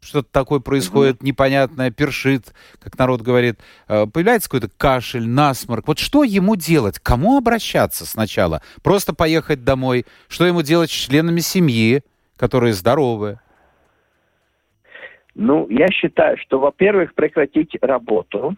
что-то 0.00 0.28
такое 0.30 0.60
происходит 0.60 1.16
mm-hmm. 1.16 1.26
непонятное, 1.26 1.90
першит, 1.90 2.54
как 2.80 2.98
народ 2.98 3.22
говорит, 3.22 3.58
э, 3.88 4.06
появляется 4.06 4.48
какой-то 4.48 4.72
кашель, 4.76 5.28
насморк. 5.28 5.88
Вот 5.88 5.98
что 5.98 6.24
ему 6.24 6.56
делать? 6.56 6.98
Кому 6.98 7.36
обращаться 7.36 8.06
сначала? 8.06 8.62
Просто 8.82 9.14
поехать 9.14 9.64
домой? 9.64 10.04
Что 10.28 10.46
ему 10.46 10.62
делать 10.62 10.90
с 10.90 10.94
членами 10.94 11.40
семьи, 11.40 12.02
которые 12.36 12.72
здоровы? 12.72 13.40
Ну, 15.34 15.68
я 15.68 15.88
считаю, 15.88 16.36
что, 16.38 16.58
во-первых, 16.58 17.14
прекратить 17.14 17.76
работу, 17.80 18.56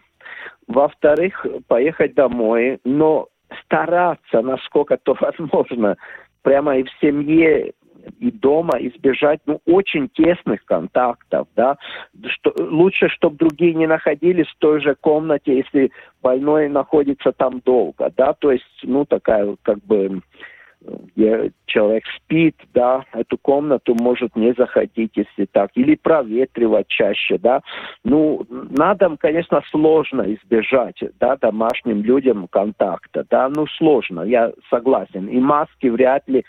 во-вторых, 0.67 1.45
поехать 1.67 2.15
домой, 2.15 2.79
но 2.83 3.27
стараться, 3.63 4.41
насколько 4.41 4.97
то 4.97 5.15
возможно, 5.19 5.97
прямо 6.41 6.77
и 6.77 6.83
в 6.83 6.89
семье 6.99 7.73
и 8.19 8.31
дома 8.31 8.77
избежать 8.79 9.39
ну, 9.45 9.61
очень 9.65 10.09
тесных 10.09 10.63
контактов, 10.65 11.47
да, 11.55 11.77
что, 12.27 12.53
лучше, 12.57 13.09
чтобы 13.09 13.37
другие 13.37 13.73
не 13.73 13.87
находились 13.87 14.47
в 14.47 14.57
той 14.57 14.81
же 14.81 14.95
комнате, 14.95 15.57
если 15.57 15.91
больной 16.21 16.69
находится 16.69 17.31
там 17.31 17.59
долго, 17.59 18.11
да, 18.15 18.33
то 18.33 18.51
есть, 18.51 18.65
ну, 18.83 19.05
такая, 19.05 19.55
как 19.63 19.83
бы, 19.85 20.21
где 20.81 21.51
человек 21.65 22.03
спит, 22.17 22.55
да, 22.73 23.05
эту 23.13 23.37
комнату 23.37 23.95
может 23.99 24.35
не 24.35 24.53
заходить, 24.53 25.11
если 25.15 25.45
так, 25.45 25.71
или 25.75 25.95
проветривать 25.95 26.87
чаще, 26.87 27.37
да. 27.37 27.61
Ну, 28.03 28.45
надо, 28.49 29.15
конечно, 29.17 29.61
сложно 29.69 30.21
избежать, 30.33 30.99
да, 31.19 31.37
домашним 31.37 32.01
людям 32.01 32.47
контакта, 32.47 33.25
да, 33.29 33.49
ну, 33.49 33.67
сложно, 33.67 34.21
я 34.21 34.51
согласен. 34.69 35.27
И 35.27 35.39
маски 35.39 35.87
вряд 35.87 36.27
ли 36.27 36.43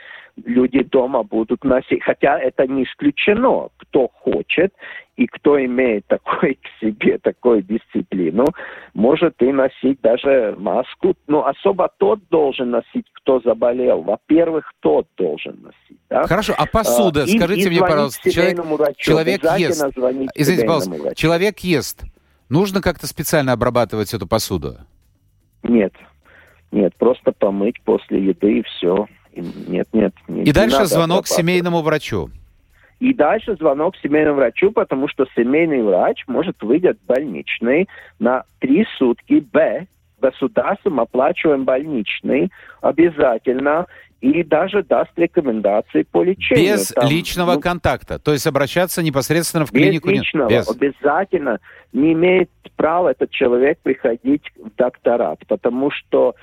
люди 0.45 0.83
дома 0.83 1.23
будут 1.23 1.65
носить. 1.65 2.03
Хотя 2.03 2.39
это 2.39 2.67
не 2.67 2.85
исключено. 2.85 3.69
Кто 3.77 4.09
хочет 4.09 4.73
и 5.17 5.27
кто 5.27 5.63
имеет 5.63 6.07
такой 6.07 6.55
к 6.55 6.81
себе, 6.81 7.19
такую 7.19 7.63
дисциплину, 7.63 8.47
может 8.95 9.41
и 9.43 9.53
носить 9.53 10.01
даже 10.01 10.55
маску. 10.59 11.15
Но 11.27 11.47
особо 11.47 11.91
тот 11.99 12.21
должен 12.31 12.71
носить, 12.71 13.07
кто 13.13 13.41
заболел. 13.41 14.03
Во-первых, 14.03 14.73
тот 14.81 15.07
должен 15.17 15.61
носить. 15.63 16.01
Да? 16.09 16.27
Хорошо, 16.27 16.55
а 16.57 16.67
посуда, 16.67 17.25
и, 17.25 17.37
скажите 17.37 17.63
и 17.63 17.71
мне, 17.71 17.81
пожалуйста, 17.81 18.31
человек, 18.31 18.65
врачу, 18.65 18.95
человек 18.99 19.43
ест. 19.59 19.85
Извините, 20.35 20.67
пожалуйста, 20.67 21.15
человек 21.15 21.59
ест. 21.61 22.05
Нужно 22.49 22.83
как-то 22.83 23.07
специально 23.07 23.53
обрабатывать 23.53 24.13
эту 24.13 24.27
посуду? 24.27 24.77
Нет. 25.63 25.95
Нет, 26.71 26.95
просто 26.97 27.33
помыть 27.33 27.81
после 27.83 28.25
еды 28.25 28.59
и 28.59 28.63
все. 28.63 29.07
Нет, 29.35 29.89
нет. 29.93 30.15
Не, 30.29 30.45
и 30.45 30.53
дальше 30.53 30.87
звонок 30.87 31.27
семейному 31.27 31.83
врачу. 31.83 32.31
И 33.01 33.13
дальше 33.15 33.57
звонок 33.57 33.97
семейному 33.97 34.37
врачу, 34.37 34.71
потому 34.71 35.09
что 35.09 35.27
семейный 35.35 35.83
врач 35.83 36.25
может 36.29 36.63
выйти 36.63 36.95
больничный 37.07 37.89
на 38.21 38.45
три 38.61 38.87
сутки 38.97 39.45
Б 39.53 39.87
государством 40.23 41.01
оплачиваем 41.01 41.65
больничный 41.65 42.51
обязательно 42.81 43.87
и 44.21 44.45
даже 44.45 44.85
даст 44.85 45.11
рекомендации 45.17 46.05
по 46.05 46.23
лечению. 46.23 46.77
Без 46.77 46.89
Там, 46.89 47.11
личного 47.11 47.55
ну, 47.55 47.61
контакта, 47.61 48.21
то 48.21 48.33
есть 48.33 48.47
обращаться 48.47 49.03
непосредственно 49.03 49.67
в 49.67 49.73
клинику? 49.73 50.09
Без 50.09 50.19
личного, 50.21 50.49
без. 50.49 50.69
обязательно 50.69 51.59
не 51.93 52.13
имеет 52.13 52.51
права 52.77 53.11
этот 53.11 53.31
человек 53.31 53.79
приходить 53.83 54.43
в 54.57 54.75
докторат, 54.77 55.41
потому 55.47 55.91
что 55.91 56.35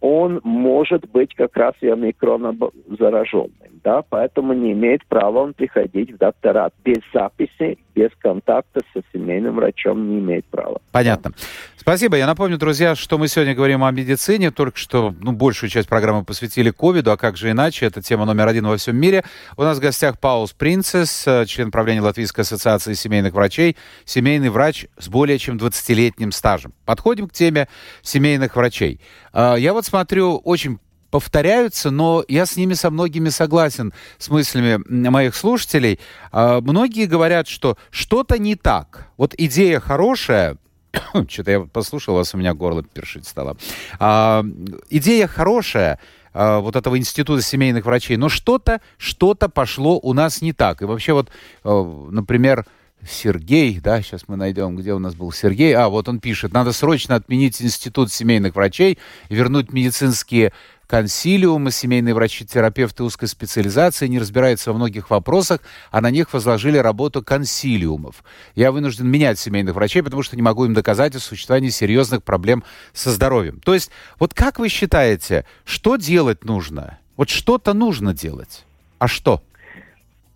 он 0.00 0.40
может 0.42 1.08
быть 1.10 1.34
как 1.34 1.56
раз 1.56 1.74
и 1.80 1.88
омикроном 1.88 2.58
зараженным, 2.98 3.80
да, 3.82 4.02
поэтому 4.02 4.54
не 4.54 4.72
имеет 4.72 5.04
права 5.06 5.40
он 5.40 5.54
приходить 5.54 6.12
в 6.12 6.16
докторат 6.16 6.74
без 6.84 6.98
записи, 7.12 7.78
без 7.94 8.10
контакта 8.18 8.80
со 8.92 9.02
семейным 9.12 9.56
врачом 9.56 10.08
не 10.08 10.18
имеет 10.18 10.44
права. 10.46 10.80
Понятно. 10.90 11.32
Спасибо. 11.76 12.16
Я 12.16 12.26
напомню, 12.26 12.56
друзья, 12.56 12.94
что 12.94 13.18
мы 13.18 13.28
сегодня 13.28 13.54
говорим 13.54 13.84
о 13.84 13.90
медицине. 13.90 14.50
Только 14.50 14.78
что 14.78 15.14
ну, 15.20 15.32
большую 15.32 15.68
часть 15.68 15.86
программы 15.86 16.24
посвятили 16.24 16.70
ковиду, 16.70 17.12
а 17.12 17.18
как 17.18 17.36
же 17.36 17.50
иначе? 17.50 17.84
Это 17.84 18.00
тема 18.00 18.24
номер 18.24 18.48
один 18.48 18.66
во 18.66 18.78
всем 18.78 18.96
мире. 18.96 19.22
У 19.58 19.62
нас 19.62 19.76
в 19.76 19.80
гостях 19.82 20.18
Паулс 20.18 20.54
Принцесс, 20.54 21.26
э, 21.26 21.44
член 21.44 21.70
правления 21.70 22.00
Латвийской 22.00 22.40
ассоциации 22.40 22.94
семейных 22.94 23.34
врачей, 23.34 23.76
семейный 24.06 24.48
врач 24.48 24.86
с 24.98 25.08
более 25.08 25.38
чем 25.38 25.56
20-летним 25.56 26.32
стажем. 26.32 26.72
Подходим 26.84 27.28
к 27.28 27.32
теме 27.32 27.68
семейных 28.02 28.56
врачей. 28.56 29.00
А, 29.32 29.54
я 29.54 29.72
вот 29.72 29.86
смотрю, 29.86 30.36
очень 30.36 30.78
повторяются, 31.10 31.90
но 31.92 32.24
я 32.26 32.44
с 32.44 32.56
ними 32.56 32.74
со 32.74 32.90
многими 32.90 33.28
согласен, 33.28 33.92
с 34.18 34.28
мыслями 34.30 34.82
моих 34.88 35.36
слушателей. 35.36 36.00
А, 36.32 36.60
многие 36.60 37.06
говорят, 37.06 37.46
что 37.46 37.78
что-то 37.90 38.38
не 38.38 38.56
так. 38.56 39.08
Вот 39.16 39.34
идея 39.38 39.78
хорошая, 39.78 40.56
что-то 41.28 41.50
я 41.50 41.60
послушал 41.60 42.14
вас, 42.14 42.34
у 42.34 42.38
меня 42.38 42.54
горло 42.54 42.82
першить 42.82 43.26
стало. 43.26 43.56
А, 44.00 44.44
идея 44.90 45.28
хорошая, 45.28 46.00
а, 46.32 46.58
вот 46.58 46.74
этого 46.74 46.98
института 46.98 47.42
семейных 47.42 47.84
врачей, 47.84 48.16
но 48.16 48.28
что-то, 48.28 48.80
что-то 48.98 49.48
пошло 49.48 50.00
у 50.00 50.12
нас 50.14 50.42
не 50.42 50.52
так. 50.52 50.82
И 50.82 50.84
вообще 50.84 51.12
вот, 51.12 51.30
а, 51.62 52.08
например, 52.10 52.66
Сергей, 53.08 53.80
да, 53.80 54.02
сейчас 54.02 54.24
мы 54.28 54.36
найдем, 54.36 54.76
где 54.76 54.94
у 54.94 54.98
нас 54.98 55.14
был 55.14 55.32
Сергей. 55.32 55.74
А, 55.74 55.88
вот 55.88 56.08
он 56.08 56.20
пишет, 56.20 56.52
надо 56.52 56.72
срочно 56.72 57.14
отменить 57.14 57.60
институт 57.60 58.12
семейных 58.12 58.54
врачей, 58.54 58.98
вернуть 59.28 59.72
медицинские 59.72 60.52
консилиумы, 60.86 61.70
семейные 61.70 62.14
врачи-терапевты 62.14 63.04
узкой 63.04 63.26
специализации 63.26 64.06
не 64.06 64.18
разбираются 64.18 64.70
во 64.70 64.76
многих 64.76 65.10
вопросах, 65.10 65.60
а 65.90 66.00
на 66.00 66.10
них 66.10 66.32
возложили 66.32 66.78
работу 66.78 67.22
консилиумов. 67.22 68.22
Я 68.54 68.70
вынужден 68.70 69.08
менять 69.08 69.38
семейных 69.38 69.74
врачей, 69.74 70.02
потому 70.02 70.22
что 70.22 70.36
не 70.36 70.42
могу 70.42 70.64
им 70.64 70.74
доказать 70.74 71.16
о 71.16 71.20
существовании 71.20 71.70
серьезных 71.70 72.22
проблем 72.22 72.64
со 72.92 73.10
здоровьем. 73.10 73.60
То 73.60 73.74
есть, 73.74 73.90
вот 74.18 74.34
как 74.34 74.58
вы 74.58 74.68
считаете, 74.68 75.46
что 75.64 75.96
делать 75.96 76.44
нужно? 76.44 76.98
Вот 77.16 77.30
что-то 77.30 77.72
нужно 77.72 78.12
делать. 78.12 78.64
А 78.98 79.08
что? 79.08 79.42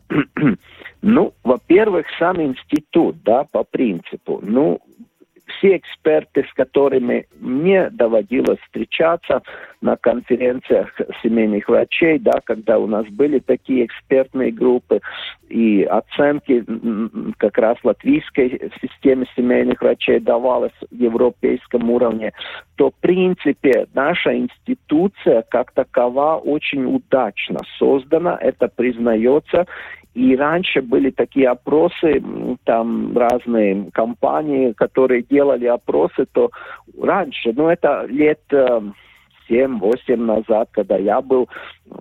Ну, 1.02 1.32
во-первых, 1.44 2.06
сам 2.18 2.42
институт, 2.42 3.16
да, 3.24 3.44
по 3.44 3.64
принципу. 3.64 4.40
Ну, 4.42 4.80
все 5.48 5.76
эксперты, 5.76 6.46
с 6.48 6.52
которыми 6.54 7.26
мне 7.40 7.90
доводилось 7.90 8.58
встречаться 8.60 9.42
на 9.80 9.96
конференциях 9.96 10.92
семейных 11.22 11.68
врачей, 11.68 12.18
да, 12.18 12.40
когда 12.44 12.78
у 12.78 12.86
нас 12.86 13.06
были 13.06 13.38
такие 13.38 13.86
экспертные 13.86 14.50
группы 14.50 15.00
и 15.48 15.82
оценки 15.84 16.64
как 17.38 17.56
раз 17.58 17.78
латвийской 17.82 18.70
системе 18.82 19.26
семейных 19.36 19.80
врачей 19.80 20.20
давалось 20.20 20.72
в 20.90 20.94
европейском 20.94 21.90
уровне, 21.90 22.32
то 22.76 22.90
в 22.90 22.94
принципе 22.96 23.86
наша 23.94 24.36
институция 24.36 25.42
как 25.48 25.72
такова 25.72 26.36
очень 26.36 26.84
удачно 26.84 27.60
создана, 27.78 28.36
это 28.40 28.68
признается, 28.68 29.66
и 30.14 30.36
раньше 30.36 30.82
были 30.82 31.10
такие 31.10 31.48
опросы, 31.48 32.22
там 32.64 33.16
разные 33.16 33.90
компании, 33.92 34.72
которые 34.72 35.22
делали 35.22 35.66
опросы, 35.66 36.26
то 36.32 36.50
раньше, 37.00 37.52
ну 37.54 37.68
это 37.68 38.06
лет 38.08 38.40
7-8 38.50 39.98
э, 40.08 40.16
назад, 40.16 40.68
когда 40.72 40.96
я 40.96 41.20
был, 41.20 41.48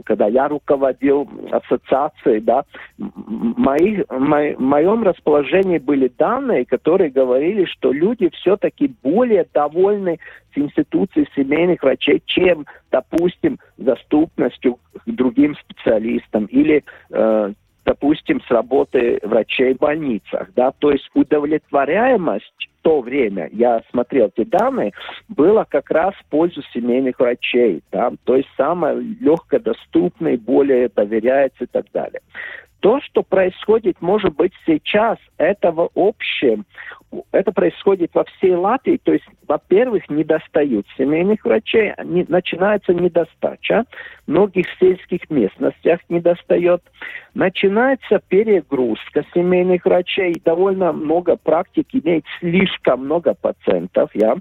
когда 0.06 0.28
я 0.28 0.48
руководил 0.48 1.30
ассоциацией, 1.52 2.42
да, 2.42 2.64
мои, 2.98 4.04
мои, 4.10 4.56
в 4.56 4.62
моем 4.62 5.04
расположении 5.04 5.78
были 5.78 6.12
данные, 6.18 6.66
которые 6.66 7.10
говорили, 7.10 7.66
что 7.66 7.92
люди 7.92 8.30
все-таки 8.30 8.92
более 9.04 9.46
довольны 9.54 10.20
с 10.54 10.58
институцией 10.58 11.28
семейных 11.36 11.84
врачей, 11.84 12.22
чем, 12.26 12.66
допустим, 12.90 13.60
доступностью 13.78 14.80
к 14.94 15.06
другим 15.06 15.56
специалистам 15.56 16.46
или 16.46 16.84
э, 17.12 17.54
допустим, 17.88 18.42
с 18.42 18.52
работы 18.52 19.18
врачей 19.24 19.74
в 19.74 19.78
больницах, 19.78 20.50
да, 20.56 20.74
то 20.78 20.92
есть 20.92 21.10
удовлетворяемость 21.14 22.68
в 22.80 22.84
то 22.84 23.00
время, 23.00 23.50
я 23.54 23.82
смотрел 23.92 24.30
эти 24.36 24.46
данные, 24.46 24.92
было 25.30 25.66
как 25.68 25.90
раз 25.90 26.14
в 26.16 26.26
пользу 26.26 26.62
семейных 26.74 27.18
врачей, 27.18 27.82
да, 27.94 28.12
то 28.26 28.36
есть 28.36 28.50
самое 28.58 29.00
легкодоступное, 29.22 30.38
более 30.38 30.90
доверяется 30.90 31.64
и 31.64 31.68
так 31.68 31.86
далее. 31.94 32.20
То, 32.88 33.02
что 33.02 33.22
происходит, 33.22 33.98
может 34.00 34.34
быть, 34.38 34.54
сейчас, 34.66 35.18
этого 35.38 35.90
общее, 35.94 36.64
это 37.32 37.52
происходит 37.52 38.12
во 38.14 38.24
всей 38.24 38.56
Латвии, 38.56 39.00
то 39.02 39.12
есть, 39.12 39.26
во-первых, 39.48 40.10
не 40.10 40.24
достают 40.24 40.86
семейных 40.98 41.44
врачей, 41.46 41.94
не, 42.04 42.26
начинается 42.28 42.94
недостача, 42.94 43.86
в 44.26 44.32
многих 44.32 44.66
сельских 44.80 45.30
местностях 45.30 46.00
не 46.10 46.20
достает, 46.20 46.82
начинается 47.34 48.20
перегрузка 48.28 49.26
семейных 49.34 49.86
врачей, 49.86 50.42
довольно 50.44 50.92
много 50.92 51.38
практик 51.38 51.88
имеет 51.94 52.26
слишком 52.40 53.06
много 53.06 53.34
пациентов, 53.34 54.10
я, 54.14 54.36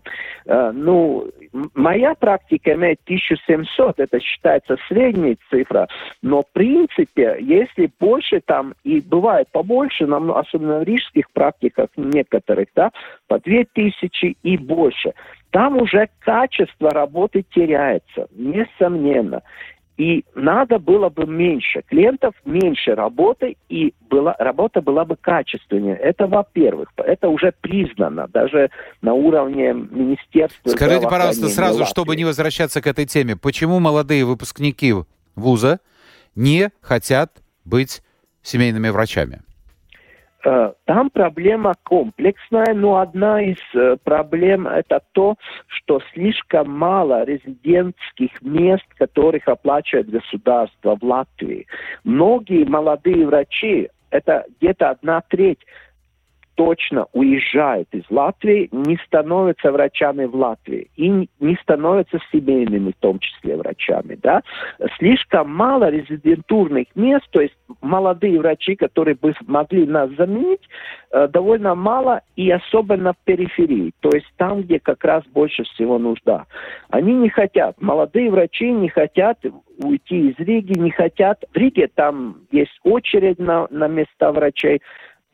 э, 0.46 0.72
ну, 0.72 1.30
моя 1.74 2.14
практика 2.14 2.74
имеет 2.74 3.00
1700, 3.04 4.00
это 4.00 4.20
считается 4.20 4.76
средняя 4.88 5.37
цифра, 5.50 5.88
но 6.22 6.42
в 6.42 6.52
принципе, 6.52 7.37
если 7.40 7.90
больше 8.00 8.36
там, 8.40 8.75
и 8.85 9.01
бывает 9.01 9.49
побольше, 9.53 10.07
нам, 10.07 10.31
особенно 10.33 10.81
в 10.81 10.83
рижских 10.83 11.31
практиках 11.31 11.88
некоторых, 11.96 12.68
да, 12.75 12.90
по 13.27 13.38
2000 13.38 14.37
и 14.42 14.57
больше, 14.57 15.12
там 15.51 15.81
уже 15.81 16.09
качество 16.20 16.90
работы 16.90 17.44
теряется, 17.55 18.29
несомненно. 18.33 19.42
И 19.96 20.25
надо 20.35 20.79
было 20.79 21.09
бы 21.09 21.27
меньше 21.27 21.83
клиентов, 21.87 22.35
меньше 22.44 22.94
работы, 22.94 23.57
и 23.70 23.94
была, 24.11 24.37
работа 24.38 24.83
была 24.83 25.07
бы 25.07 25.16
качественнее. 25.16 25.96
Это 25.96 26.27
во-первых. 26.27 26.92
Это 26.99 27.31
уже 27.31 27.55
признано, 27.62 28.29
даже 28.29 28.70
на 29.01 29.14
уровне 29.14 29.72
министерства. 29.72 30.68
Скажите, 30.68 31.09
пожалуйста, 31.09 31.49
сразу, 31.49 31.79
Латвии. 31.79 31.90
чтобы 31.90 32.16
не 32.16 32.27
возвращаться 32.27 32.83
к 32.83 32.87
этой 32.87 33.07
теме, 33.07 33.37
почему 33.37 33.81
молодые 33.81 34.27
выпускники 34.27 34.92
вуза 35.35 35.81
не 36.35 36.70
хотят 36.83 37.33
быть 37.64 38.03
семейными 38.46 38.88
врачами? 38.88 39.40
Э, 40.44 40.72
там 40.85 41.11
проблема 41.11 41.74
комплексная, 41.82 42.72
но 42.72 42.98
одна 42.98 43.42
из 43.42 43.59
э, 43.74 43.96
проблем 44.04 44.68
это 44.68 45.00
то, 45.12 45.35
что 45.66 46.00
слишком 46.12 46.70
мало 46.70 47.24
резидентских 47.24 48.30
мест, 48.42 48.87
которых 48.96 49.48
оплачивает 49.48 50.09
государство 50.09 50.96
в 50.96 51.02
Латвии. 51.02 51.66
Многие 52.04 52.64
молодые 52.64 53.26
врачи, 53.26 53.88
это 54.11 54.44
где-то 54.61 54.90
одна 54.90 55.20
треть 55.28 55.59
точно 56.56 57.06
уезжают 57.12 57.88
из 57.92 58.02
Латвии, 58.10 58.68
не 58.72 58.98
становятся 59.06 59.70
врачами 59.70 60.24
в 60.24 60.34
Латвии 60.34 60.90
и 60.96 61.08
не 61.08 61.56
становятся 61.62 62.18
семейными, 62.32 62.92
в 62.92 63.00
том 63.00 63.18
числе, 63.18 63.56
врачами. 63.56 64.18
Да? 64.22 64.42
Слишком 64.98 65.54
мало 65.54 65.88
резидентурных 65.90 66.88
мест, 66.94 67.26
то 67.30 67.40
есть 67.40 67.54
молодые 67.80 68.40
врачи, 68.40 68.74
которые 68.74 69.14
бы 69.14 69.34
могли 69.46 69.86
нас 69.86 70.10
заменить, 70.16 70.62
э, 71.12 71.28
довольно 71.28 71.74
мало 71.74 72.22
и 72.36 72.50
особенно 72.50 73.12
в 73.12 73.18
периферии, 73.24 73.92
то 74.00 74.10
есть 74.10 74.32
там, 74.36 74.62
где 74.62 74.80
как 74.80 75.04
раз 75.04 75.24
больше 75.26 75.64
всего 75.64 75.98
нужда. 75.98 76.46
Они 76.88 77.12
не 77.12 77.28
хотят, 77.28 77.80
молодые 77.80 78.30
врачи 78.30 78.70
не 78.72 78.88
хотят 78.88 79.38
уйти 79.78 80.30
из 80.30 80.38
Риги, 80.38 80.78
не 80.78 80.90
хотят. 80.90 81.44
В 81.52 81.56
Риге 81.56 81.88
там 81.94 82.38
есть 82.50 82.78
очередь 82.82 83.38
на, 83.38 83.66
на 83.70 83.88
места 83.88 84.32
врачей, 84.32 84.80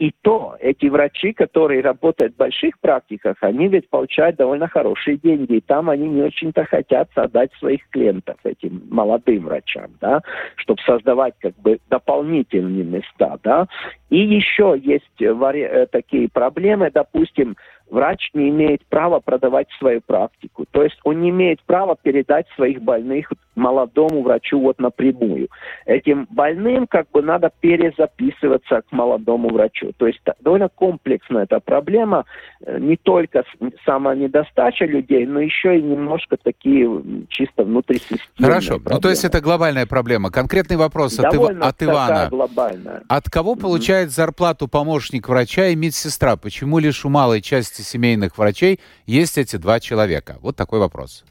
И 0.03 0.12
то, 0.23 0.57
эти 0.59 0.87
врачи, 0.87 1.33
которые 1.33 1.81
работают 1.81 2.35
в 2.35 2.37
больших 2.37 2.81
практиках, 2.81 3.37
они 3.41 3.69
ведь 3.69 3.88
получают 3.88 4.35
довольно 4.35 4.67
хорошие 4.67 5.17
деньги. 5.17 5.59
И 5.59 5.61
там 5.61 5.88
они 5.88 6.09
не 6.09 6.23
очень-то 6.23 6.65
хотят 6.65 7.09
отдать 7.15 7.53
своих 7.61 7.88
клиентов 7.91 8.37
этим 8.43 8.83
молодым 8.91 9.45
врачам, 9.45 9.93
да, 10.01 10.21
чтобы 10.57 10.83
создавать 10.85 11.35
как 11.38 11.55
бы 11.61 11.79
дополнительные 11.88 12.83
места, 12.83 13.38
да. 13.45 13.69
И 14.12 14.18
еще 14.18 14.79
есть 14.79 15.07
вари- 15.18 15.87
такие 15.87 16.29
проблемы, 16.29 16.90
допустим, 16.92 17.57
врач 17.92 18.31
не 18.35 18.48
имеет 18.48 18.85
права 18.87 19.20
продавать 19.20 19.68
свою 19.79 20.01
практику. 20.01 20.64
То 20.70 20.83
есть 20.83 20.98
он 21.05 21.20
не 21.20 21.31
имеет 21.31 21.62
права 21.62 21.96
передать 22.03 22.46
своих 22.57 22.83
больных 22.83 23.33
молодому 23.55 24.22
врачу 24.22 24.59
вот 24.61 24.79
напрямую. 24.81 25.48
Этим 25.85 26.27
больным 26.31 26.87
как 26.87 27.11
бы 27.11 27.22
надо 27.22 27.51
перезаписываться 27.61 28.81
к 28.81 28.92
молодому 28.92 29.51
врачу. 29.51 29.92
То 29.98 30.07
есть 30.07 30.20
довольно 30.40 30.70
комплексная 30.70 31.44
эта 31.44 31.61
проблема. 31.61 32.25
Э, 32.64 32.79
не 32.79 32.96
только 32.96 33.44
самая 33.85 34.16
недостача 34.16 34.87
людей, 34.87 35.27
но 35.27 35.40
еще 35.40 35.79
и 35.79 35.83
немножко 35.83 36.38
такие 36.42 36.88
чисто 37.29 37.64
внутрисистемные 37.64 38.20
Хорошо. 38.38 38.75
Проблемы. 38.75 38.94
Ну, 38.94 39.01
то 39.01 39.11
есть 39.11 39.25
это 39.25 39.40
глобальная 39.42 39.87
проблема. 39.87 40.31
Конкретный 40.31 40.77
вопрос 40.77 41.18
от, 41.18 41.35
Ив... 41.35 41.42
от 41.61 41.83
Ивана. 41.83 42.29
глобальная. 42.31 43.03
От 43.09 43.29
кого 43.29 43.55
mm-hmm. 43.55 43.61
Получает 44.03 44.11
зарплату 44.11 44.69
помощник 44.69 45.29
врача 45.29 45.67
и 45.69 45.77
медсестра? 45.77 46.37
Почему 46.37 46.81
лишь 46.81 47.05
у 47.05 47.09
малой 47.09 47.41
части 47.41 47.83
семейных 47.83 48.38
врачей 48.38 48.81
есть 49.07 49.38
эти 49.38 49.57
два 49.57 49.81
человека? 49.81 50.37
Вот 50.41 50.57
такой 50.57 50.81
вопрос. 50.81 51.25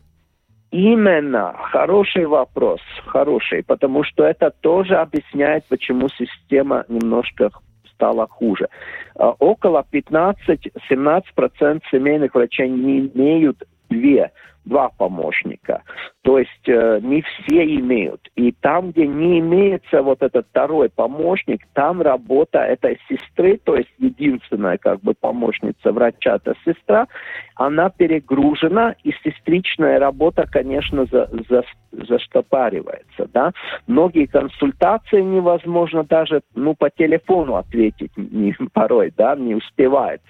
Именно, 0.72 1.54
хороший 1.72 2.26
вопрос, 2.26 2.80
хороший, 3.06 3.62
потому 3.64 4.04
что 4.06 4.24
это 4.24 4.52
тоже 4.62 4.96
объясняет, 4.96 5.66
почему 5.68 6.08
система 6.10 6.86
немножко 6.88 7.50
стала 7.94 8.28
хуже. 8.28 8.70
А, 9.16 9.32
около 9.40 9.86
15-17% 9.92 11.82
семейных 11.92 12.34
врачей 12.34 12.70
не 12.70 13.00
имеют 13.00 13.64
две 13.92 14.32
два 14.66 14.90
помощника. 14.90 15.84
То 16.22 16.38
есть 16.38 16.68
э, 16.68 17.00
не 17.02 17.22
все 17.22 17.64
имеют. 17.66 18.30
И 18.36 18.52
там, 18.52 18.92
где 18.92 19.08
не 19.08 19.40
имеется 19.40 20.04
вот 20.04 20.22
этот 20.22 20.48
второй 20.50 20.90
помощник, 20.90 21.62
там 21.74 22.02
работа 22.02 22.60
этой 22.60 23.00
сестры, 23.10 23.60
то 23.64 23.76
есть 23.76 23.90
единственная 23.98 24.78
как 24.78 25.02
бы 25.02 25.16
помощница 25.20 25.92
врача, 25.92 26.36
это 26.36 26.54
сестра, 26.64 27.08
она 27.56 27.90
перегружена, 27.90 28.96
и 29.04 29.12
сестричная 29.24 30.00
работа, 30.00 30.46
конечно, 30.50 31.06
за, 31.06 31.28
за, 31.50 31.64
заштопаривается. 31.92 33.28
Да? 33.34 33.52
Многие 33.88 34.28
консультации 34.28 35.22
невозможно 35.22 36.04
даже 36.04 36.42
ну, 36.54 36.76
по 36.76 36.92
телефону 36.92 37.56
ответить 37.56 38.12
не, 38.16 38.56
порой, 38.74 39.12
да, 39.18 39.36
не 39.36 39.56
успевает 39.56 40.22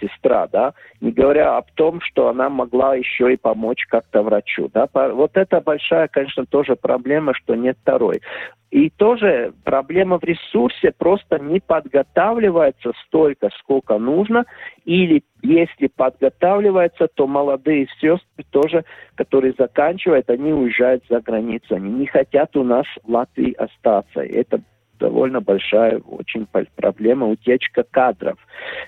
сестра, 0.00 0.46
да, 0.46 0.74
не 1.00 1.12
говоря 1.12 1.58
о 1.58 1.62
том, 1.74 2.00
что 2.00 2.28
она 2.28 2.48
могла 2.48 2.94
еще 2.94 3.32
и 3.32 3.36
помочь 3.36 3.86
как-то 3.86 4.22
врачу, 4.22 4.70
да. 4.72 4.88
Вот 4.92 5.36
это 5.36 5.60
большая, 5.60 6.08
конечно, 6.08 6.46
тоже 6.46 6.76
проблема, 6.76 7.34
что 7.34 7.54
нет 7.54 7.76
второй. 7.82 8.20
И 8.70 8.88
тоже 8.88 9.52
проблема 9.64 10.18
в 10.18 10.24
ресурсе 10.24 10.92
просто 10.96 11.40
не 11.40 11.58
подготавливается 11.58 12.92
столько, 13.06 13.50
сколько 13.58 13.98
нужно, 13.98 14.44
или 14.84 15.24
если 15.42 15.88
подготавливается, 15.88 17.08
то 17.08 17.26
молодые 17.26 17.88
сестры 18.00 18.44
тоже, 18.50 18.84
которые 19.16 19.54
заканчивают, 19.58 20.30
они 20.30 20.52
уезжают 20.52 21.02
за 21.10 21.20
границу, 21.20 21.74
они 21.74 21.90
не 21.90 22.06
хотят 22.06 22.56
у 22.56 22.62
нас 22.62 22.86
в 23.02 23.10
Латвии 23.10 23.54
остаться. 23.54 24.20
Это 24.20 24.60
довольно 25.00 25.40
большая 25.40 25.98
очень 25.98 26.46
проблема 26.76 27.26
утечка 27.26 27.84
кадров. 27.90 28.38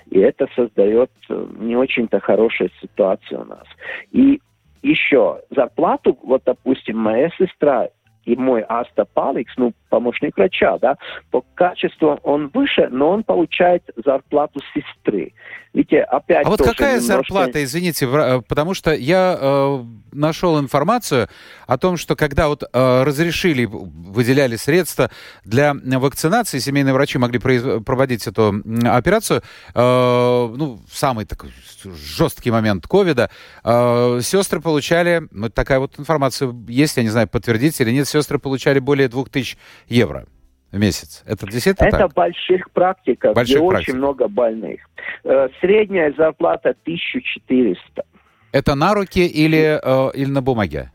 И 0.09 0.19
это 0.19 0.47
создает 0.55 1.11
э, 1.29 1.47
не 1.59 1.75
очень-то 1.75 2.19
хорошую 2.19 2.69
ситуацию 2.81 3.41
у 3.41 3.45
нас. 3.45 3.65
И 4.11 4.39
еще 4.83 5.41
зарплату, 5.49 6.17
вот, 6.23 6.43
допустим, 6.45 6.97
моя 6.97 7.29
сестра 7.37 7.89
и 8.25 8.35
мой 8.35 8.61
Аста 8.61 9.05
Паликс, 9.05 9.53
ну, 9.57 9.73
помощник 9.93 10.35
врача, 10.35 10.79
да, 10.79 10.97
по 11.29 11.45
качеству 11.53 12.19
он 12.23 12.49
выше, 12.51 12.87
но 12.89 13.11
он 13.11 13.23
получает 13.23 13.83
зарплату 14.03 14.59
сестры. 14.73 15.33
Видите, 15.73 16.01
опять 16.01 16.45
а 16.45 16.49
вот 16.49 16.61
какая 16.61 16.99
немножко... 16.99 17.13
зарплата, 17.13 17.63
извините, 17.63 18.07
э, 18.07 18.41
потому 18.47 18.75
что 18.75 18.93
я 18.93 19.37
э, 19.39 19.83
нашел 20.11 20.59
информацию 20.59 21.29
о 21.65 21.77
том, 21.79 21.97
что 21.97 22.15
когда 22.15 22.47
вот 22.47 22.63
э, 22.63 23.03
разрешили, 23.03 23.65
выделяли 23.65 24.55
средства 24.55 25.09
для 25.43 25.73
вакцинации, 25.73 26.59
семейные 26.59 26.93
врачи 26.93 27.17
могли 27.17 27.39
произ... 27.39 27.63
проводить 27.83 28.27
эту 28.27 28.61
операцию, 28.83 29.41
э, 29.73 30.53
ну, 30.55 30.79
самый 30.91 31.25
такой 31.25 31.51
жесткий 31.83 32.51
момент 32.51 32.85
ковида, 32.85 33.31
э, 33.63 34.19
сестры 34.21 34.61
получали, 34.61 35.23
ну, 35.31 35.49
такая 35.49 35.79
вот 35.79 35.99
информация 35.99 36.53
есть, 36.67 36.97
я 36.97 37.03
не 37.03 37.09
знаю, 37.09 37.27
подтвердить 37.27 37.81
или 37.81 37.91
нет, 37.91 38.07
сестры 38.07 38.37
получали 38.37 38.77
более 38.77 39.07
2000 39.07 39.57
евро 39.87 40.25
в 40.71 40.79
месяц. 40.79 41.23
Это 41.25 41.45
действительно 41.45 41.87
Это 41.87 41.97
так? 41.99 42.13
больших 42.13 42.71
практиках, 42.71 43.35
больших 43.35 43.57
где 43.57 43.67
практик. 43.67 43.89
очень 43.89 43.97
много 43.97 44.27
больных. 44.27 44.81
Э, 45.23 45.47
средняя 45.61 46.13
зарплата 46.17 46.69
1400. 46.83 48.03
Это 48.51 48.75
на 48.75 48.93
руки 48.93 49.25
или, 49.25 49.79
э, 49.81 50.11
или 50.15 50.29
на 50.29 50.41
бумаге? 50.41 50.91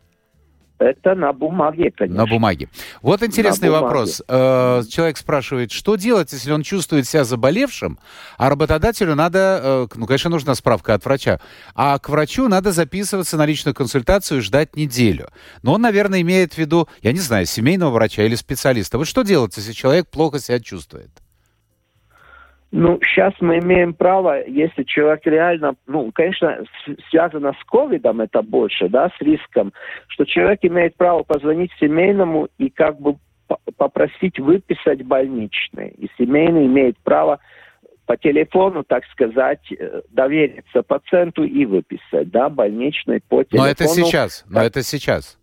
Это 0.79 1.15
на 1.15 1.33
бумаге, 1.33 1.91
конечно. 1.91 2.25
На 2.25 2.27
бумаге. 2.27 2.69
Вот 3.03 3.23
интересный 3.23 3.69
вопрос. 3.69 4.23
Э, 4.29 4.83
человек 4.89 5.17
спрашивает, 5.17 5.73
что 5.73 5.97
делать, 5.97 6.33
если 6.33 6.53
он 6.53 6.63
чувствует 6.63 7.07
себя 7.07 7.25
заболевшим, 7.25 7.99
а 8.37 8.49
работодателю 8.49 9.17
надо, 9.17 9.61
э, 9.63 9.87
ну, 9.97 10.07
конечно, 10.07 10.31
нужна 10.31 10.55
справка 10.55 10.95
от 10.95 11.05
врача, 11.05 11.41
а 11.75 11.99
к 11.99 12.09
врачу 12.09 12.47
надо 12.47 12.71
записываться 12.71 13.37
на 13.37 13.45
личную 13.45 13.75
консультацию 13.75 14.39
и 14.39 14.41
ждать 14.43 14.77
неделю. 14.77 15.31
Но 15.63 15.75
он, 15.75 15.83
наверное, 15.83 16.21
имеет 16.21 16.55
в 16.55 16.59
виду, 16.59 16.89
я 17.03 17.13
не 17.13 17.21
знаю, 17.21 17.47
семейного 17.47 17.91
врача 17.91 18.23
или 18.23 18.37
специалиста. 18.37 18.99
Вот 18.99 19.09
что 19.09 19.23
делать, 19.23 19.57
если 19.57 19.73
человек 19.73 20.09
плохо 20.09 20.39
себя 20.39 20.61
чувствует? 20.61 21.11
Ну, 22.71 22.99
сейчас 23.03 23.33
мы 23.41 23.59
имеем 23.59 23.95
право, 23.95 24.47
если 24.47 24.83
человек 24.83 25.23
реально, 25.25 25.77
ну, 25.87 26.13
конечно, 26.13 26.65
связано 27.11 27.55
с 27.55 27.65
ковидом 27.65 28.21
это 28.21 28.43
больше, 28.43 28.89
да, 28.91 29.11
с 29.17 29.23
риском, 29.23 29.73
что 30.09 30.27
человек 30.27 30.61
имеет 30.63 30.95
право 30.97 31.23
позвонить 31.23 31.73
семейному 31.81 32.49
и 32.59 32.69
как 32.69 33.01
бы 33.01 33.17
попросить 33.79 34.39
выписать 34.39 35.03
больничный. 35.03 35.89
И 35.97 36.11
семейный 36.19 36.67
имеет 36.67 36.99
право 36.99 37.41
по 38.05 38.19
телефону, 38.19 38.85
так 38.85 39.05
сказать, 39.13 39.61
э, 39.71 40.03
довериться 40.11 40.83
пациенту 40.83 41.45
и 41.45 41.65
выписать, 41.65 42.31
да, 42.31 42.51
больничный 42.51 43.21
по 43.21 43.45
телефону. 43.45 43.65
Но 43.65 43.71
это 43.71 43.87
сейчас, 43.87 44.45
но 44.49 44.63
это 44.63 44.83
сейчас. 44.83 45.38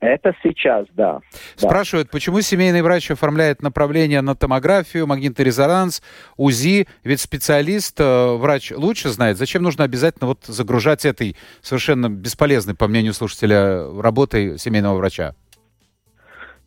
Это 0.00 0.32
сейчас, 0.44 0.86
да. 0.94 1.20
Спрашивают, 1.56 2.10
почему 2.10 2.40
семейный 2.40 2.82
врач 2.82 3.10
оформляет 3.10 3.62
направление 3.62 4.20
на 4.20 4.36
томографию, 4.36 5.08
магнитный 5.08 5.44
резонанс, 5.44 6.02
УЗИ? 6.36 6.86
Ведь 7.02 7.20
специалист, 7.20 7.98
э, 7.98 8.36
врач 8.36 8.70
лучше 8.70 9.08
знает. 9.08 9.38
Зачем 9.38 9.64
нужно 9.64 9.82
обязательно 9.82 10.28
вот 10.28 10.44
загружать 10.46 11.04
этой 11.04 11.36
совершенно 11.62 12.08
бесполезной, 12.08 12.76
по 12.76 12.86
мнению 12.86 13.12
слушателя, 13.12 13.90
работой 14.00 14.56
семейного 14.58 14.96
врача? 14.96 15.34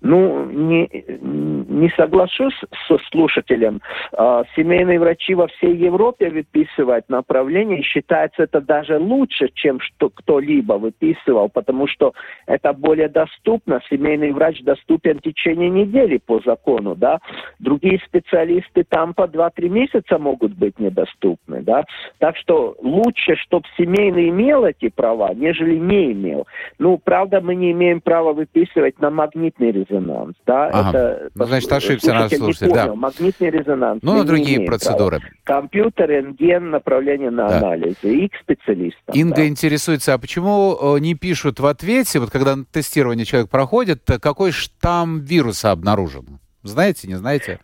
Ну, 0.01 0.45
не, 0.45 0.89
не 1.21 1.89
соглашусь 1.91 2.59
со 2.87 2.97
слушателем. 3.11 3.81
А, 4.13 4.43
семейные 4.55 4.99
врачи 4.99 5.35
во 5.35 5.47
всей 5.47 5.75
Европе 5.75 6.31
выписывают 6.31 7.07
направление, 7.07 7.83
считается 7.83 8.43
это 8.43 8.61
даже 8.61 8.97
лучше, 8.97 9.49
чем 9.53 9.79
что 9.79 10.09
кто-либо 10.09 10.73
выписывал, 10.73 11.49
потому 11.49 11.85
что 11.85 12.13
это 12.47 12.73
более 12.73 13.09
доступно. 13.09 13.79
Семейный 13.91 14.31
врач 14.31 14.61
доступен 14.63 15.19
в 15.19 15.21
течение 15.21 15.69
недели 15.69 16.17
по 16.17 16.39
закону, 16.39 16.95
да. 16.95 17.19
Другие 17.59 17.99
специалисты 18.07 18.83
там 18.83 19.13
по 19.13 19.27
2-3 19.27 19.69
месяца 19.69 20.17
могут 20.17 20.53
быть 20.53 20.79
недоступны, 20.79 21.61
да. 21.61 21.83
Так 22.17 22.37
что 22.37 22.75
лучше, 22.81 23.35
чтобы 23.35 23.67
семейный 23.77 24.29
имел 24.29 24.65
эти 24.65 24.89
права, 24.89 25.31
нежели 25.35 25.75
не 25.75 26.13
имел. 26.13 26.47
Ну, 26.79 26.97
правда, 26.97 27.39
мы 27.39 27.53
не 27.53 27.71
имеем 27.71 28.01
права 28.01 28.33
выписывать 28.33 28.99
на 28.99 29.11
магнитный 29.11 29.71
результат 29.71 29.90
резонанс. 29.91 30.35
Да, 30.45 30.67
ага. 30.67 30.89
это, 30.89 31.29
ну, 31.35 31.45
значит, 31.45 31.71
ошибся 31.71 32.13
наш 32.13 32.31
слушатель. 32.31 32.73
Да. 32.73 32.93
Магнитный 32.93 33.49
резонанс. 33.49 33.99
Ну, 34.01 34.17
на 34.17 34.23
другие 34.23 34.65
процедуры. 34.65 35.19
Права. 35.19 35.33
Компьютер, 35.43 36.09
рентген, 36.09 36.69
направление 36.69 37.29
на 37.29 37.47
да. 37.47 37.57
анализы 37.57 37.95
и 38.03 38.27
к 38.29 38.35
специалистам. 38.37 39.13
Инга 39.13 39.37
да. 39.37 39.47
интересуется, 39.47 40.13
а 40.13 40.17
почему 40.17 40.77
э, 40.95 40.99
не 40.99 41.15
пишут 41.15 41.59
в 41.59 41.65
ответе, 41.65 42.19
вот 42.19 42.31
когда 42.31 42.55
тестирование 42.71 43.25
человек 43.25 43.49
проходит, 43.49 44.03
какой 44.21 44.51
штамм 44.51 45.19
вируса 45.19 45.71
обнаружен? 45.71 46.39
Знаете, 46.63 47.07
не 47.07 47.15
знаете? 47.15 47.59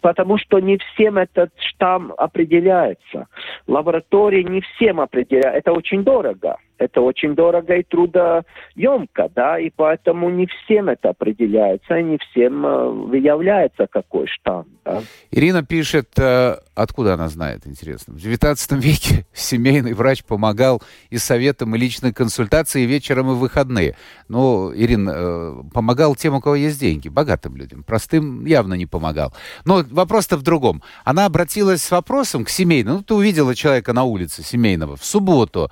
Потому 0.00 0.36
что 0.38 0.58
не 0.58 0.78
всем 0.78 1.16
этот 1.16 1.52
штамм 1.58 2.12
определяется. 2.16 3.28
Лаборатории 3.66 4.42
не 4.42 4.60
всем 4.60 5.00
определяют. 5.00 5.58
Это 5.58 5.72
очень 5.72 6.02
дорого. 6.02 6.56
Это 6.78 7.00
очень 7.00 7.34
дорого 7.34 7.74
и 7.74 7.82
трудоемко, 7.82 9.30
да, 9.34 9.58
и 9.58 9.70
поэтому 9.74 10.30
не 10.30 10.46
всем 10.46 10.88
это 10.88 11.10
определяется, 11.10 11.96
и 11.96 12.02
не 12.02 12.18
всем 12.18 12.66
э, 12.66 12.88
выявляется 12.90 13.86
какой 13.86 14.26
штамм. 14.26 14.66
Да. 14.84 15.02
Ирина 15.30 15.64
пишет, 15.64 16.10
э, 16.18 16.56
откуда 16.74 17.14
она 17.14 17.28
знает, 17.28 17.66
интересно. 17.66 18.14
В 18.14 18.18
XIX 18.18 18.56
веке 18.80 19.26
семейный 19.32 19.94
врач 19.94 20.24
помогал 20.24 20.82
и 21.10 21.18
советом, 21.18 21.74
и 21.74 21.78
личной 21.78 22.12
консультацией 22.12 22.86
вечером 22.86 23.30
и 23.30 23.34
в 23.34 23.38
выходные. 23.38 23.96
Ну, 24.28 24.72
Ирина, 24.74 25.12
э, 25.14 25.54
помогал 25.72 26.14
тем, 26.14 26.34
у 26.34 26.40
кого 26.40 26.56
есть 26.56 26.80
деньги, 26.80 27.08
богатым 27.08 27.56
людям. 27.56 27.82
Простым 27.82 28.44
явно 28.44 28.74
не 28.74 28.86
помогал. 28.86 29.32
Но 29.64 29.84
вопрос-то 29.90 30.36
в 30.36 30.42
другом. 30.42 30.82
Она 31.04 31.26
обратилась 31.26 31.82
с 31.82 31.90
вопросом 31.90 32.44
к 32.44 32.48
семейному. 32.48 32.98
Ну, 32.98 33.02
ты 33.02 33.14
увидела 33.14 33.54
человека 33.54 33.92
на 33.92 34.04
улице 34.04 34.42
семейного 34.42 34.96
в 34.96 35.04
субботу, 35.04 35.70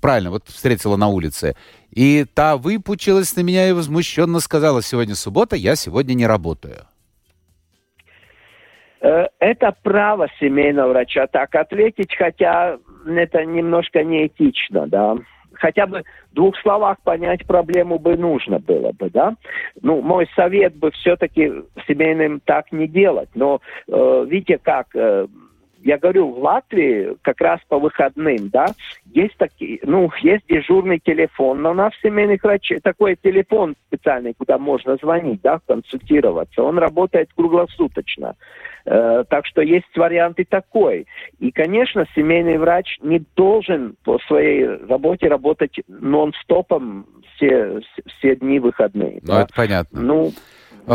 правильно, 0.00 0.30
вот 0.30 0.44
встретила 0.46 0.96
на 0.96 1.08
улице. 1.08 1.54
И 1.90 2.24
та 2.34 2.56
выпучилась 2.56 3.36
на 3.36 3.40
меня 3.40 3.68
и 3.68 3.72
возмущенно 3.72 4.40
сказала, 4.40 4.82
сегодня 4.82 5.14
суббота, 5.14 5.56
я 5.56 5.76
сегодня 5.76 6.14
не 6.14 6.26
работаю. 6.26 6.86
Э, 9.00 9.26
это 9.38 9.74
право 9.82 10.28
семейного 10.38 10.90
врача 10.90 11.26
так 11.26 11.54
ответить, 11.54 12.14
хотя 12.16 12.78
это 13.06 13.44
немножко 13.44 14.04
неэтично, 14.04 14.86
да. 14.86 15.16
Хотя 15.54 15.86
бы 15.86 16.04
в 16.30 16.34
двух 16.34 16.56
словах 16.60 16.98
понять 17.02 17.46
проблему 17.46 17.98
бы 17.98 18.16
нужно 18.16 18.60
было 18.60 18.92
бы, 18.92 19.10
да. 19.10 19.34
Ну, 19.82 20.00
мой 20.00 20.28
совет 20.34 20.74
бы 20.76 20.90
все-таки 20.92 21.52
семейным 21.86 22.40
так 22.40 22.72
не 22.72 22.86
делать. 22.86 23.28
Но 23.34 23.60
э, 23.88 24.26
видите, 24.28 24.58
как 24.58 24.88
э, 24.94 25.26
я 25.82 25.98
говорю, 25.98 26.30
в 26.30 26.38
Латвии 26.38 27.16
как 27.22 27.40
раз 27.40 27.60
по 27.68 27.78
выходным, 27.78 28.48
да, 28.50 28.66
есть 29.12 29.36
такие, 29.36 29.80
ну, 29.82 30.10
есть 30.20 30.44
дежурный 30.48 30.98
телефон, 30.98 31.62
но 31.62 31.70
у 31.70 31.74
нас 31.74 31.92
семейных 32.02 32.42
врачей 32.42 32.80
такой 32.80 33.16
телефон 33.16 33.74
специальный, 33.86 34.34
куда 34.34 34.58
можно 34.58 34.96
звонить, 34.96 35.40
да, 35.42 35.60
консультироваться. 35.66 36.62
Он 36.62 36.78
работает 36.78 37.30
круглосуточно. 37.34 38.36
Э, 38.84 39.24
так 39.28 39.46
что 39.46 39.62
есть 39.62 39.96
вариант 39.96 40.38
и 40.38 40.44
такой. 40.44 41.06
И, 41.38 41.50
конечно, 41.50 42.06
семейный 42.14 42.58
врач 42.58 42.98
не 43.02 43.22
должен 43.36 43.96
по 44.04 44.18
своей 44.20 44.66
работе 44.66 45.28
работать 45.28 45.80
нон-стопом 45.88 47.06
все, 47.34 47.80
все 48.06 48.36
дни 48.36 48.58
выходные. 48.58 49.20
Ну, 49.22 49.32
да? 49.32 49.42
это 49.42 49.54
понятно. 49.54 50.00
Ну, 50.00 50.32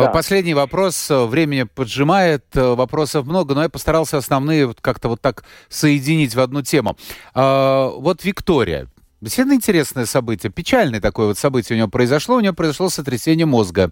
да. 0.04 0.10
Последний 0.10 0.54
вопрос. 0.54 1.10
Э, 1.10 1.26
времени 1.26 1.64
поджимает, 1.64 2.46
э, 2.56 2.76
вопросов 2.76 3.26
много, 3.26 3.56
но 3.56 3.64
я 3.64 3.70
постарался 3.70 4.18
основные 4.18 4.74
как-то 4.82 5.10
вот 5.10 5.22
так 5.22 5.44
соединить 5.70 6.36
в 6.36 6.40
одну 6.40 6.62
тему. 6.62 6.98
Вот 7.34 8.24
Виктория 8.24 8.88
Действительно 9.26 9.56
интересное 9.56 10.06
событие, 10.06 10.52
печальное 10.52 11.02
такое 11.02 11.26
вот 11.26 11.40
событие 11.40 11.76
у 11.76 11.80
него 11.80 11.88
произошло. 11.88 12.36
У 12.36 12.42
него 12.42 12.54
произошло 12.54 12.90
сотрясение 12.90 13.48
мозга. 13.48 13.90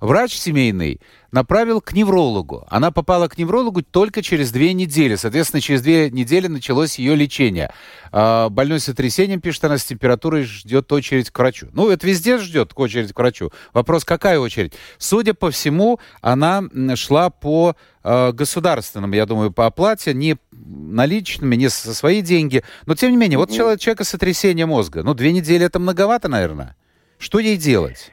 Врач 0.00 0.32
семейный 0.32 1.02
направил 1.32 1.82
к 1.82 1.92
неврологу. 1.92 2.66
Она 2.70 2.90
попала 2.90 3.28
к 3.28 3.36
неврологу 3.36 3.82
только 3.82 4.22
через 4.22 4.50
две 4.52 4.72
недели. 4.72 5.16
Соответственно, 5.16 5.60
через 5.60 5.82
две 5.82 6.10
недели 6.10 6.46
началось 6.46 6.98
ее 6.98 7.14
лечение. 7.14 7.74
А, 8.10 8.48
больной 8.48 8.80
с 8.80 8.84
сотрясением, 8.84 9.42
пишет 9.42 9.64
она, 9.64 9.76
с 9.76 9.84
температурой 9.84 10.44
ждет 10.44 10.90
очередь 10.92 11.30
к 11.30 11.38
врачу. 11.38 11.68
Ну, 11.74 11.90
это 11.90 12.06
везде 12.06 12.38
ждет 12.38 12.72
очередь 12.74 13.12
к 13.12 13.18
врачу. 13.18 13.52
Вопрос, 13.74 14.06
какая 14.06 14.38
очередь? 14.38 14.72
Судя 14.96 15.34
по 15.34 15.50
всему, 15.50 16.00
она 16.22 16.64
шла 16.94 17.28
по 17.28 17.76
государственным, 18.02 19.12
я 19.12 19.26
думаю, 19.26 19.52
по 19.52 19.66
оплате, 19.66 20.14
не 20.14 20.36
наличными, 20.52 21.56
не 21.56 21.68
со 21.68 21.94
свои 21.94 22.22
деньги. 22.22 22.62
Но, 22.86 22.94
тем 22.94 23.10
не 23.10 23.16
менее, 23.16 23.38
вот 23.38 23.50
человек, 23.50 23.80
человека 23.80 24.04
сотрясение 24.04 24.66
мозга. 24.66 25.02
Ну, 25.02 25.14
две 25.14 25.32
недели 25.32 25.66
это 25.66 25.78
многовато, 25.78 26.28
наверное. 26.28 26.76
Что 27.18 27.38
ей 27.38 27.56
делать? 27.56 28.10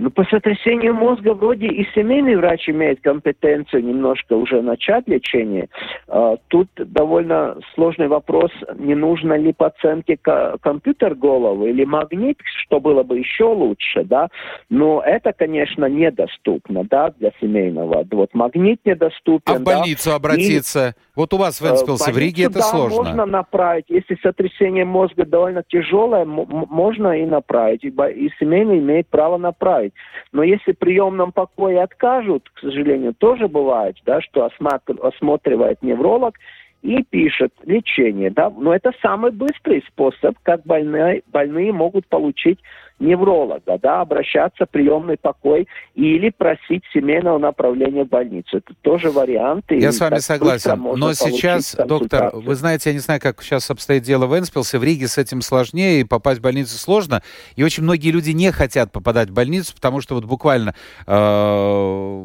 Ну, 0.00 0.10
по 0.10 0.24
сотрясению 0.24 0.94
мозга 0.94 1.34
вроде 1.34 1.66
и 1.66 1.84
семейный 1.92 2.36
врач 2.36 2.68
имеет 2.68 3.00
компетенцию 3.00 3.84
немножко 3.84 4.34
уже 4.34 4.62
начать 4.62 5.08
лечение. 5.08 5.68
А, 6.06 6.36
тут 6.46 6.68
довольно 6.76 7.56
сложный 7.74 8.06
вопрос, 8.06 8.52
не 8.76 8.94
нужно 8.94 9.36
ли 9.36 9.52
пациентке 9.52 10.16
компьютер 10.60 11.16
головы 11.16 11.70
или 11.70 11.84
магнит, 11.84 12.38
что 12.62 12.78
было 12.78 13.02
бы 13.02 13.18
еще 13.18 13.44
лучше, 13.44 14.04
да. 14.04 14.28
Но 14.70 15.02
это, 15.04 15.32
конечно, 15.32 15.86
недоступно, 15.86 16.84
да, 16.84 17.12
для 17.18 17.32
семейного. 17.40 18.06
Вот 18.08 18.32
магнит 18.34 18.80
недоступен. 18.84 19.52
А 19.52 19.58
в 19.58 19.62
больницу 19.62 20.10
да, 20.10 20.16
обратиться? 20.16 20.88
И 20.90 20.92
вот 21.16 21.34
у 21.34 21.38
вас 21.38 21.60
в 21.60 21.66
Энспилсе, 21.66 22.12
в 22.12 22.18
Риге 22.18 22.44
это 22.44 22.60
да, 22.60 22.60
сложно. 22.60 23.02
можно 23.02 23.26
направить. 23.26 23.86
Если 23.88 24.16
сотрясение 24.22 24.84
мозга 24.84 25.26
довольно 25.26 25.64
тяжелое, 25.66 26.24
можно 26.24 27.20
и 27.20 27.26
направить. 27.26 27.82
И 27.82 28.30
семейный 28.38 28.78
имеет 28.78 29.08
право 29.08 29.38
направить. 29.38 29.87
Но 30.32 30.42
если 30.42 30.72
в 30.72 30.78
приемном 30.78 31.32
покое 31.32 31.82
откажут, 31.82 32.48
к 32.50 32.60
сожалению, 32.60 33.14
тоже 33.14 33.48
бывает, 33.48 33.96
да, 34.04 34.20
что 34.20 34.44
осматривает 34.44 35.82
невролог 35.82 36.34
и 36.82 37.02
пишет 37.02 37.52
лечение. 37.64 38.30
Да? 38.30 38.50
Но 38.50 38.74
это 38.74 38.92
самый 39.02 39.32
быстрый 39.32 39.84
способ, 39.88 40.36
как 40.42 40.64
больные, 40.64 41.22
больные 41.32 41.72
могут 41.72 42.06
получить 42.06 42.58
невролога, 43.00 43.78
да, 43.80 44.00
обращаться 44.00 44.66
в 44.66 44.70
приемный 44.70 45.16
покой 45.16 45.68
или 45.94 46.30
просить 46.30 46.82
семейного 46.92 47.38
направления 47.38 48.04
в 48.04 48.08
больницу. 48.08 48.56
Это 48.56 48.74
тоже 48.82 49.10
вариант. 49.10 49.66
Я 49.70 49.92
с 49.92 50.00
вами 50.00 50.18
согласен. 50.18 50.82
Но 50.96 51.12
сейчас, 51.12 51.76
доктор, 51.86 52.30
вы 52.34 52.54
знаете, 52.54 52.90
я 52.90 52.94
не 52.94 53.00
знаю, 53.00 53.20
как 53.20 53.42
сейчас 53.42 53.70
обстоит 53.70 54.02
дело 54.02 54.26
в 54.26 54.36
Энспилсе, 54.36 54.78
в 54.78 54.84
Риге 54.84 55.06
с 55.06 55.18
этим 55.18 55.42
сложнее, 55.42 56.00
и 56.00 56.04
попасть 56.04 56.40
в 56.40 56.42
больницу 56.42 56.76
сложно. 56.76 57.22
И 57.56 57.62
очень 57.62 57.84
многие 57.84 58.10
люди 58.10 58.30
не 58.30 58.50
хотят 58.50 58.90
попадать 58.90 59.30
в 59.30 59.32
больницу, 59.32 59.74
потому 59.74 60.00
что 60.00 60.14
вот 60.16 60.24
буквально 60.24 60.74
э, 61.06 62.24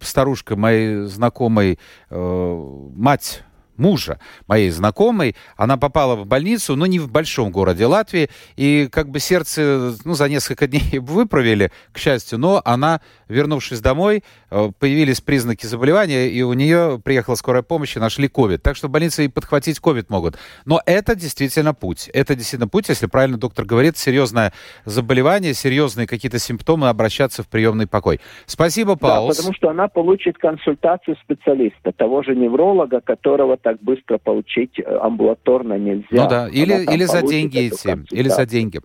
старушка 0.00 0.56
моей 0.56 1.06
знакомой, 1.06 1.78
э, 2.10 2.64
мать 2.94 3.44
мужа 3.82 4.20
моей 4.46 4.70
знакомой. 4.70 5.34
Она 5.56 5.76
попала 5.76 6.14
в 6.14 6.24
больницу, 6.24 6.76
но 6.76 6.86
не 6.86 7.00
в 7.00 7.10
большом 7.10 7.50
городе 7.50 7.86
Латвии. 7.86 8.30
И 8.56 8.88
как 8.90 9.10
бы 9.10 9.18
сердце 9.18 9.94
ну, 10.04 10.14
за 10.14 10.28
несколько 10.28 10.66
дней 10.72 10.98
выправили, 10.98 11.72
к 11.92 11.98
счастью. 11.98 12.38
Но 12.38 12.62
она, 12.64 13.00
вернувшись 13.28 13.80
домой, 13.80 14.22
э, 14.50 14.70
появились 14.78 15.20
признаки 15.20 15.66
заболевания, 15.66 16.28
и 16.28 16.42
у 16.42 16.52
нее 16.52 17.00
приехала 17.04 17.34
скорая 17.34 17.62
помощь, 17.62 17.96
и 17.96 18.00
нашли 18.00 18.28
ковид. 18.28 18.62
Так 18.62 18.76
что 18.76 18.88
в 18.88 18.90
больнице 18.90 19.24
и 19.24 19.28
подхватить 19.28 19.80
ковид 19.80 20.10
могут. 20.10 20.38
Но 20.64 20.80
это 20.86 21.14
действительно 21.14 21.74
путь. 21.74 22.08
Это 22.14 22.34
действительно 22.36 22.68
путь, 22.68 22.88
если 22.88 23.06
правильно 23.06 23.36
доктор 23.36 23.64
говорит, 23.64 23.98
серьезное 23.98 24.52
заболевание, 24.84 25.54
серьезные 25.54 26.06
какие-то 26.06 26.38
симптомы, 26.38 26.88
обращаться 26.88 27.42
в 27.42 27.48
приемный 27.48 27.86
покой. 27.86 28.20
Спасибо, 28.46 28.96
Паул. 28.96 29.28
Да, 29.28 29.34
потому 29.34 29.54
что 29.54 29.70
она 29.70 29.88
получит 29.88 30.38
консультацию 30.38 31.16
специалиста, 31.16 31.92
того 31.92 32.22
же 32.22 32.36
невролога, 32.36 33.00
которого 33.00 33.56
так 33.56 33.71
быстро 33.80 34.18
получить 34.18 34.78
э, 34.78 34.82
амбулаторно 34.82 35.78
нельзя. 35.78 36.06
Ну 36.10 36.28
да, 36.28 36.48
или, 36.48 36.84
или 36.92 37.04
за 37.04 37.22
деньги 37.22 37.68
идти, 37.68 37.90
или 38.10 38.28
за 38.28 38.46
деньги. 38.46 38.80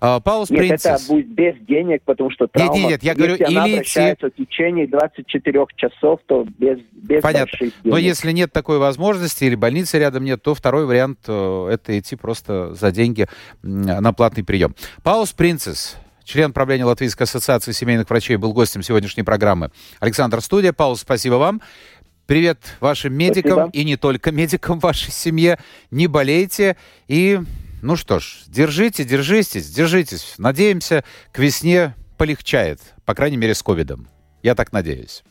Uh, 0.00 0.18
Паулус 0.22 0.48
нет, 0.48 0.60
Принцесс. 0.60 1.04
это 1.04 1.12
будет 1.12 1.28
без 1.28 1.54
денег, 1.66 2.02
потому 2.06 2.30
что 2.30 2.46
травма, 2.46 2.72
нет, 2.74 2.82
нет, 2.82 2.90
нет, 2.90 3.02
я 3.02 3.14
говорю, 3.14 3.32
если 3.32 3.44
она 3.44 3.64
обращается 3.64 4.28
идти... 4.28 4.44
в 4.44 4.46
течение 4.46 4.86
24 4.86 5.66
часов, 5.76 6.20
то 6.24 6.46
без, 6.58 6.78
без 6.92 7.20
Понятно. 7.20 7.58
денег. 7.58 7.74
Но 7.84 7.98
если 7.98 8.32
нет 8.32 8.50
такой 8.50 8.78
возможности 8.78 9.44
или 9.44 9.56
больницы 9.56 9.98
рядом 9.98 10.24
нет, 10.24 10.42
то 10.42 10.54
второй 10.54 10.86
вариант 10.86 11.18
э, 11.28 11.68
это 11.70 11.98
идти 11.98 12.16
просто 12.16 12.72
за 12.72 12.90
деньги 12.92 13.26
на 13.62 14.14
платный 14.14 14.42
прием. 14.42 14.74
Паулус 15.02 15.32
Принцесс, 15.32 15.98
член 16.24 16.54
правления 16.54 16.86
Латвийской 16.86 17.24
ассоциации 17.24 17.72
семейных 17.72 18.08
врачей, 18.08 18.36
был 18.36 18.54
гостем 18.54 18.82
сегодняшней 18.82 19.22
программы. 19.22 19.70
Александр 19.98 20.40
Студия. 20.40 20.72
Паулус, 20.72 21.00
спасибо 21.00 21.34
вам. 21.34 21.60
Привет 22.30 22.76
вашим 22.78 23.12
медикам 23.12 23.54
Спасибо. 23.54 23.70
и 23.72 23.84
не 23.84 23.96
только 23.96 24.30
медикам 24.30 24.78
вашей 24.78 25.10
семье. 25.10 25.58
Не 25.90 26.06
болейте 26.06 26.76
и, 27.08 27.40
ну 27.82 27.96
что 27.96 28.20
ж, 28.20 28.42
держите, 28.46 29.02
держитесь, 29.02 29.68
держитесь. 29.68 30.34
Надеемся, 30.38 31.02
к 31.32 31.40
весне 31.40 31.96
полегчает, 32.18 32.80
по 33.04 33.16
крайней 33.16 33.36
мере, 33.36 33.52
с 33.52 33.64
ковидом. 33.64 34.08
Я 34.44 34.54
так 34.54 34.70
надеюсь. 34.70 35.24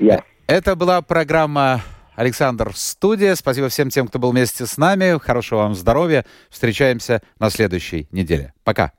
Yeah. 0.00 0.24
Это 0.48 0.74
была 0.74 1.02
программа 1.02 1.82
Александр 2.16 2.72
Студия. 2.74 3.36
Спасибо 3.36 3.68
всем 3.68 3.90
тем, 3.90 4.08
кто 4.08 4.18
был 4.18 4.32
вместе 4.32 4.66
с 4.66 4.76
нами. 4.76 5.16
Хорошего 5.20 5.60
вам 5.60 5.76
здоровья. 5.76 6.26
Встречаемся 6.50 7.22
на 7.38 7.48
следующей 7.48 8.08
неделе. 8.10 8.54
Пока. 8.64 8.90